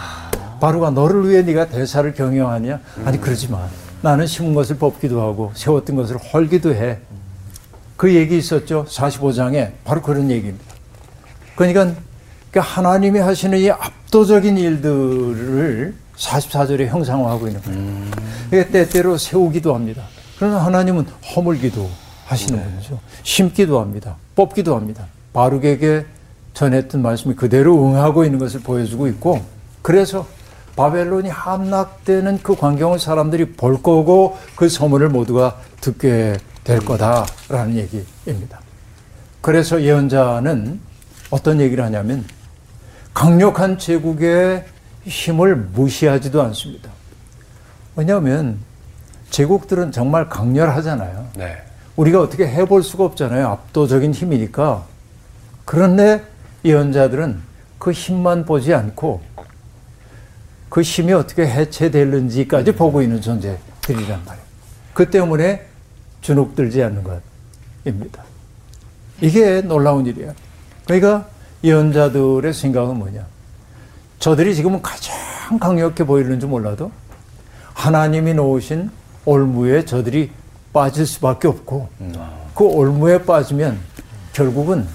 바룩아 0.65 0.93
너를 0.93 1.29
위해 1.29 1.43
네가 1.43 1.67
대사를 1.67 2.15
경영하냐? 2.15 2.81
아니 3.05 3.21
그러지 3.21 3.51
마. 3.51 3.69
나는 4.01 4.27
심은 4.27 4.55
것을 4.55 4.79
뽑기도 4.79 5.21
하고 5.21 5.53
세웠던 5.55 5.95
것을 5.95 6.17
헐기도 6.17 6.75
해. 6.75 7.01
그 7.99 8.15
얘기 8.15 8.39
있었죠. 8.39 8.87
45장에 8.89 9.73
바로 9.85 10.01
그런 10.01 10.31
얘기입니다. 10.31 10.65
그러니까 11.55 11.93
그 12.51 12.61
하나님이 12.63 13.19
하시는 13.19 13.59
이 13.59 13.71
압도적인 13.71 14.57
일들을 14.57 15.95
44절에 16.17 16.87
형상화하고 16.87 17.47
있는 17.49 17.61
거예요. 17.61 18.11
그게 18.45 18.71
때때로 18.71 19.19
세우기도 19.19 19.75
합니다. 19.75 20.05
그러나 20.39 20.65
하나님은 20.65 21.05
허물기도 21.37 21.91
하시는 22.25 22.65
분이죠. 22.65 23.01
심기도 23.23 23.81
합니다. 23.83 24.17
뽑기도 24.35 24.75
합니다. 24.75 25.05
바룩에게 25.35 26.07
전했던 26.55 27.03
말씀이 27.03 27.35
그대로 27.35 27.87
응하고 27.87 28.25
있는 28.25 28.39
것을 28.39 28.61
보여주고 28.61 29.09
있고 29.09 29.43
그래서 29.83 30.27
바벨론이 30.77 31.29
함락되는 31.29 32.41
그 32.43 32.57
광경을 32.57 32.99
사람들이 32.99 33.53
볼 33.53 33.83
거고 33.83 34.37
그 34.57 34.69
소문을 34.69 35.09
모두가 35.09 35.59
듣게 35.81 36.37
될 36.65 36.81
거다라는 36.81 37.77
얘기입니다. 37.77 38.61
그래서 39.41 39.83
예언자는 39.83 40.81
어떤 41.31 41.61
얘기를 41.61 41.85
하냐면 41.85 42.25
강력한 43.13 43.79
제국의 43.79 44.65
힘을 45.05 45.57
무시하지도 45.57 46.43
않습니다. 46.43 46.91
왜냐하면 47.95 48.59
제국들은 49.31 49.93
정말 49.93 50.29
강렬하잖아요. 50.29 51.29
네. 51.37 51.57
우리가 51.97 52.21
어떻게 52.21 52.47
해볼 52.47 52.83
수가 52.83 53.05
없잖아요. 53.05 53.49
압도적인 53.49 54.13
힘이니까. 54.13 54.85
그런데 55.65 56.25
예언자들은 56.65 57.41
그 57.79 57.93
힘만 57.93 58.45
보지 58.45 58.75
않고 58.75 59.23
그 60.75 60.83
힘이 60.83 61.13
어떻게 61.13 61.47
해체될는지까지 61.47 62.73
보고 62.73 63.01
있는 63.01 63.21
존재들이란 63.21 64.25
말이에요. 64.25 64.47
그 64.93 65.09
때문에 65.09 65.65
주눅들지 66.21 66.83
않는 66.83 67.05
것입니다. 67.05 68.25
이게 69.21 69.61
놀라운 69.61 70.05
일이야. 70.05 70.35
그러니까 70.85 71.29
예언자들의 71.63 72.53
생각은 72.53 72.99
뭐냐? 72.99 73.25
저들이 74.19 74.53
지금은 74.57 74.83
가장 74.83 75.15
강력해 75.61 76.05
보이는지 76.05 76.47
몰라도 76.47 76.91
하나님이 77.75 78.35
놓으신 78.35 78.91
올무에 79.27 79.85
저들이 79.85 80.33
빠질 80.73 81.07
수밖에 81.07 81.47
없고 81.47 81.89
그 82.53 82.65
올무에 82.65 83.23
빠지면 83.23 83.79
결국은 84.33 84.89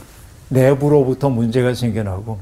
내부로부터 0.50 1.30
문제가 1.30 1.74
생겨나고 1.74 2.38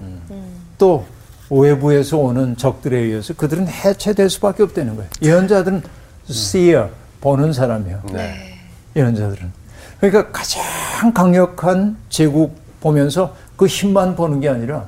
또 0.80 1.06
외부에서 1.50 2.18
오는 2.18 2.58
적들에 2.58 2.98
의해서 2.98 3.34
그들은 3.34 3.68
해체될 3.68 4.30
수밖에 4.30 4.64
없다는 4.64 4.96
거예요. 4.96 5.10
예언자들은 5.22 5.84
seer, 6.30 6.90
보는 7.22 7.54
사람이에요. 7.54 8.02
네. 8.12 8.60
예언자들은. 8.96 9.52
그러니까 10.00 10.32
가장 10.32 10.64
강력한 11.14 11.98
제국 12.10 12.60
보면서 12.80 13.36
그 13.56 13.66
힘만 13.66 14.16
보는 14.16 14.40
게 14.40 14.50
아니라 14.50 14.86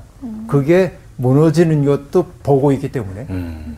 그게 0.48 0.94
무너지는 1.16 1.84
것도 1.86 2.28
보고 2.44 2.72
있기 2.72 2.92
때문에 2.92 3.28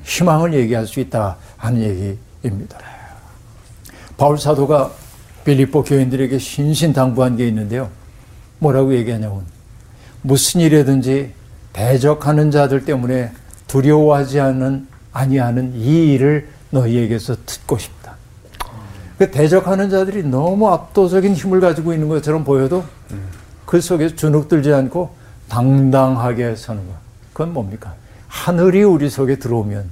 희망을 0.04 0.54
얘기할 0.54 0.86
수 0.86 1.00
있다 1.00 1.38
하는 1.58 2.18
얘기입니다. 2.44 2.78
바울 4.18 4.38
사도가 4.38 4.92
빌립보 5.46 5.84
교인들에게 5.84 6.38
신신당부한 6.38 7.38
게 7.38 7.48
있는데요. 7.48 7.90
뭐라고 8.60 8.94
얘기하냐면 8.94 9.44
무슨 10.22 10.62
일이든지 10.62 11.32
대적하는 11.74 12.52
자들 12.52 12.86
때문에 12.86 13.32
두려워하지 13.68 14.40
않는 14.40 14.88
아니하는 15.14 15.74
이 15.76 16.14
일을 16.14 16.48
너희에게서 16.72 17.36
듣고 17.46 17.78
싶다. 17.78 18.16
그 19.18 19.30
대적하는 19.30 19.90
자들이 19.90 20.24
너무 20.24 20.70
압도적인 20.70 21.34
힘을 21.36 21.60
가지고 21.60 21.94
있는 21.94 22.08
것처럼 22.08 22.44
보여도 22.44 22.84
그 23.66 23.80
속에 23.80 24.16
주눅들지 24.16 24.74
않고 24.74 25.14
당당하게 25.48 26.56
서는 26.56 26.88
것. 26.88 26.94
그건 27.34 27.54
뭡니까? 27.54 27.94
하늘이 28.28 28.84
우리 28.84 29.10
속에 29.10 29.36
들어오면 29.38 29.90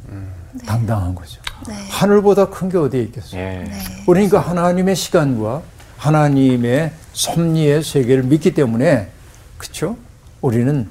당당한 0.65 1.13
거죠. 1.13 1.41
하늘보다 1.89 2.49
큰 2.49 2.69
게 2.69 2.77
어디에 2.77 3.01
있겠어요? 3.03 3.39
예. 3.39 3.65
우리는 4.07 4.29
그 4.29 4.37
하나님의 4.37 4.95
시간과 4.95 5.61
하나님의 5.97 6.91
섭리의 7.13 7.83
세계를 7.83 8.23
믿기 8.23 8.53
때문에 8.53 9.09
그렇죠? 9.57 9.97
우리는 10.41 10.87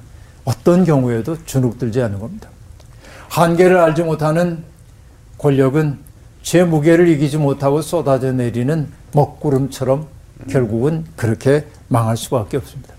어떤 0.48 0.84
경우에도 0.84 1.36
주눅들지 1.44 2.00
않는 2.00 2.20
겁니다. 2.20 2.48
한계를 3.28 3.76
알지 3.76 4.02
못하는 4.02 4.64
권력은 5.36 5.98
제 6.42 6.64
무게를 6.64 7.06
이기지 7.08 7.36
못하고 7.36 7.82
쏟아져 7.82 8.32
내리는 8.32 8.88
먹구름처럼 9.12 10.06
결국은 10.48 11.04
그렇게 11.16 11.66
망할 11.88 12.16
수밖에 12.16 12.56
없습니다. 12.56 12.94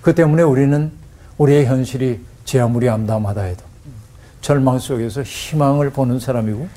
그 0.00 0.14
때문에 0.14 0.42
우리는 0.42 0.90
우리의 1.36 1.66
현실이 1.66 2.20
제 2.46 2.58
아무리 2.58 2.88
암담하다 2.88 3.42
해도 3.42 3.64
절망 4.40 4.78
속에서 4.78 5.22
희망을 5.22 5.90
보는 5.90 6.18
사람이고 6.20 6.68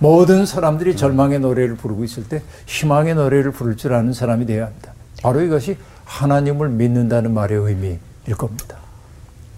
모든 0.00 0.44
사람들이 0.44 0.96
절망의 0.96 1.38
노래를 1.38 1.76
부르고 1.76 2.02
있을 2.02 2.28
때 2.28 2.42
희망의 2.66 3.14
노래를 3.14 3.52
부를 3.52 3.76
줄 3.76 3.94
아는 3.94 4.12
사람이 4.12 4.44
되어야 4.46 4.66
합니다. 4.66 4.92
바로 5.22 5.40
이것이 5.40 5.76
하나님을 6.04 6.68
믿는다는 6.68 7.32
말의 7.32 7.58
의미일 7.58 8.00
겁니다. 8.36 8.85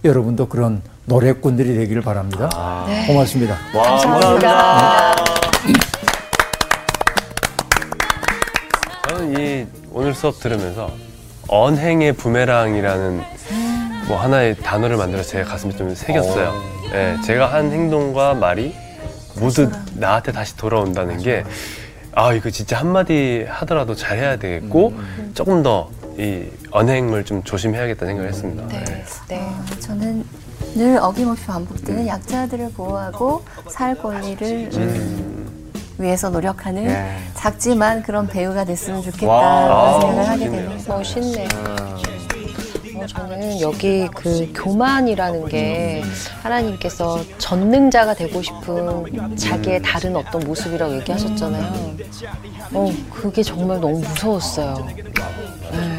여러분도 0.04 0.48
그런 0.48 0.82
노래꾼들이 1.06 1.74
되기를 1.74 2.02
바랍니다. 2.02 2.48
고맙습니다. 3.06 3.56
와, 3.74 3.82
감사합니다. 3.82 5.14
저는 9.08 9.40
이 9.40 9.66
오늘 9.90 10.14
수업 10.14 10.38
들으면서 10.38 10.90
언행의 11.48 12.12
부메랑이라는 12.12 13.22
뭐 14.06 14.18
하나의 14.18 14.56
단어를 14.56 14.96
만들어서 14.96 15.30
제 15.30 15.42
가슴에 15.42 15.74
좀 15.76 15.94
새겼어요. 15.94 16.54
예, 16.92 17.16
제가 17.24 17.52
한 17.52 17.72
행동과 17.72 18.34
말이 18.34 18.74
모두 19.40 19.70
나한테 19.94 20.32
다시 20.32 20.56
돌아온다는 20.56 21.18
게 21.18 21.44
아, 22.14 22.32
이거 22.32 22.50
진짜 22.50 22.78
한마디 22.78 23.46
하더라도 23.48 23.94
잘해야 23.94 24.36
되겠고 24.36 24.94
조금 25.34 25.62
더 25.62 25.90
이 26.18 26.50
언행을 26.72 27.24
좀 27.24 27.42
조심해야겠다는 27.44 28.14
생각을 28.14 28.28
했습니다. 28.32 28.66
네, 28.66 29.04
네. 29.28 29.50
저는 29.78 30.24
늘 30.74 30.98
어김없이 30.98 31.46
반복되는 31.46 32.08
약자들을 32.08 32.72
보호하고 32.72 33.44
살 33.68 33.96
권리를 33.96 34.70
음, 34.74 35.72
위해서 35.98 36.28
노력하는 36.28 36.86
예. 36.86 37.16
작지만 37.34 38.02
그런 38.02 38.26
배우가 38.26 38.64
됐으면 38.64 39.02
좋겠다 39.02 39.26
와. 39.28 39.98
그런 40.00 40.00
생각을 40.00 40.28
하게. 40.28 40.50
됩니다. 40.50 40.92
멋있네. 40.96 41.48
어, 43.00 43.06
저는 43.06 43.60
여기 43.60 44.08
그 44.08 44.52
교만이라는 44.54 45.46
게 45.48 46.02
하나님께서 46.42 47.24
전능자가 47.38 48.14
되고 48.14 48.42
싶은 48.42 49.36
자기의 49.36 49.82
다른 49.82 50.16
어떤 50.16 50.42
모습이라고 50.42 50.96
얘기하셨잖아요. 50.96 51.96
어, 52.72 52.92
그게 53.12 53.44
정말 53.44 53.80
너무 53.80 54.00
무서웠어요. 54.00 54.84
네. 55.70 55.97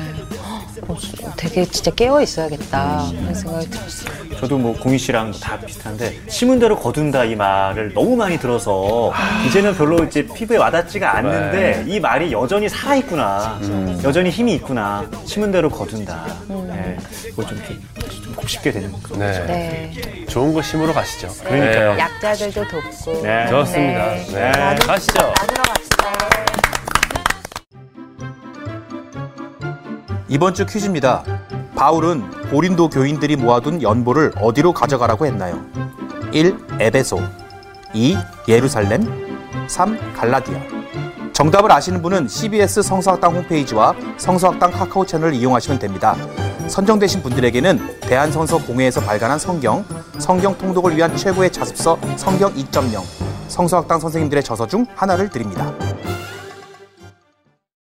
어, 0.89 0.97
되게 1.37 1.65
진짜 1.65 1.91
깨어 1.91 2.21
있어야겠다 2.21 3.05
그런 3.11 3.33
생각이 3.35 3.69
들었어요. 3.69 4.39
저도 4.39 4.57
뭐 4.57 4.73
공희 4.73 4.97
씨랑 4.97 5.31
다 5.39 5.59
비슷한데 5.59 6.21
심은 6.27 6.59
대로 6.59 6.79
거둔다 6.79 7.25
이 7.25 7.35
말을 7.35 7.93
너무 7.93 8.15
많이 8.15 8.39
들어서 8.39 9.13
이제는 9.45 9.75
별로 9.75 10.03
이제 10.03 10.25
피부에 10.25 10.57
와닿지가 10.57 11.17
않는데 11.17 11.83
이 11.87 11.99
말이 11.99 12.31
여전히 12.31 12.67
살아 12.69 12.95
있구나, 12.95 13.59
여전히 14.03 14.29
힘이 14.29 14.53
있구나. 14.55 15.05
심은 15.25 15.51
대로 15.51 15.69
거둔다. 15.69 16.25
네, 16.47 16.97
그거 17.29 17.45
좀 17.45 17.57
이렇게 17.57 17.75
좀 18.23 18.33
곱씹게 18.35 18.71
되는 18.71 18.91
거. 18.91 19.17
네. 19.17 19.45
네. 19.45 20.25
좋은 20.27 20.53
거 20.53 20.61
심으러 20.61 20.93
가시죠. 20.93 21.27
그러니까요. 21.43 21.93
네. 21.95 21.99
약자들도 21.99 22.67
돕고. 22.67 23.21
네. 23.23 23.47
좋습니다. 23.49 24.05
네. 24.13 24.51
네. 24.51 24.75
가시죠. 24.85 25.33
이번 30.30 30.53
주 30.53 30.63
퀴즈입니다. 30.65 31.23
바울은 31.75 32.49
고린도 32.51 32.89
교인들이 32.89 33.36
모아둔 33.36 33.82
연보를 33.82 34.32
어디로 34.38 34.73
가져가라고 34.73 35.25
했나요? 35.25 35.59
1. 36.32 36.55
에베소 36.80 37.19
2. 37.95 38.15
예루살렘 38.47 39.03
3. 39.67 40.13
갈라디아 40.13 40.59
정답을 41.34 41.71
아시는 41.71 42.03
분은 42.03 42.27
CBS 42.27 42.84
성서학당 42.84 43.36
홈페이지와 43.38 43.95
성서학당 44.17 44.71
카카오 44.71 45.03
채널을 45.03 45.34
이용하시면 45.34 45.80
됩니다. 45.80 46.15
선정되신 46.67 47.23
분들에게는 47.23 48.01
대한성서공회에서 48.01 49.01
발간한 49.01 49.39
성경, 49.39 49.84
성경 50.19 50.55
통독을 50.57 50.95
위한 50.95 51.15
최고의 51.15 51.51
자습서 51.51 51.97
성경 52.17 52.53
2.0, 52.53 53.01
성서학당 53.47 53.99
선생님들의 53.99 54.43
저서 54.43 54.67
중 54.67 54.86
하나를 54.95 55.30
드립니다. 55.30 55.73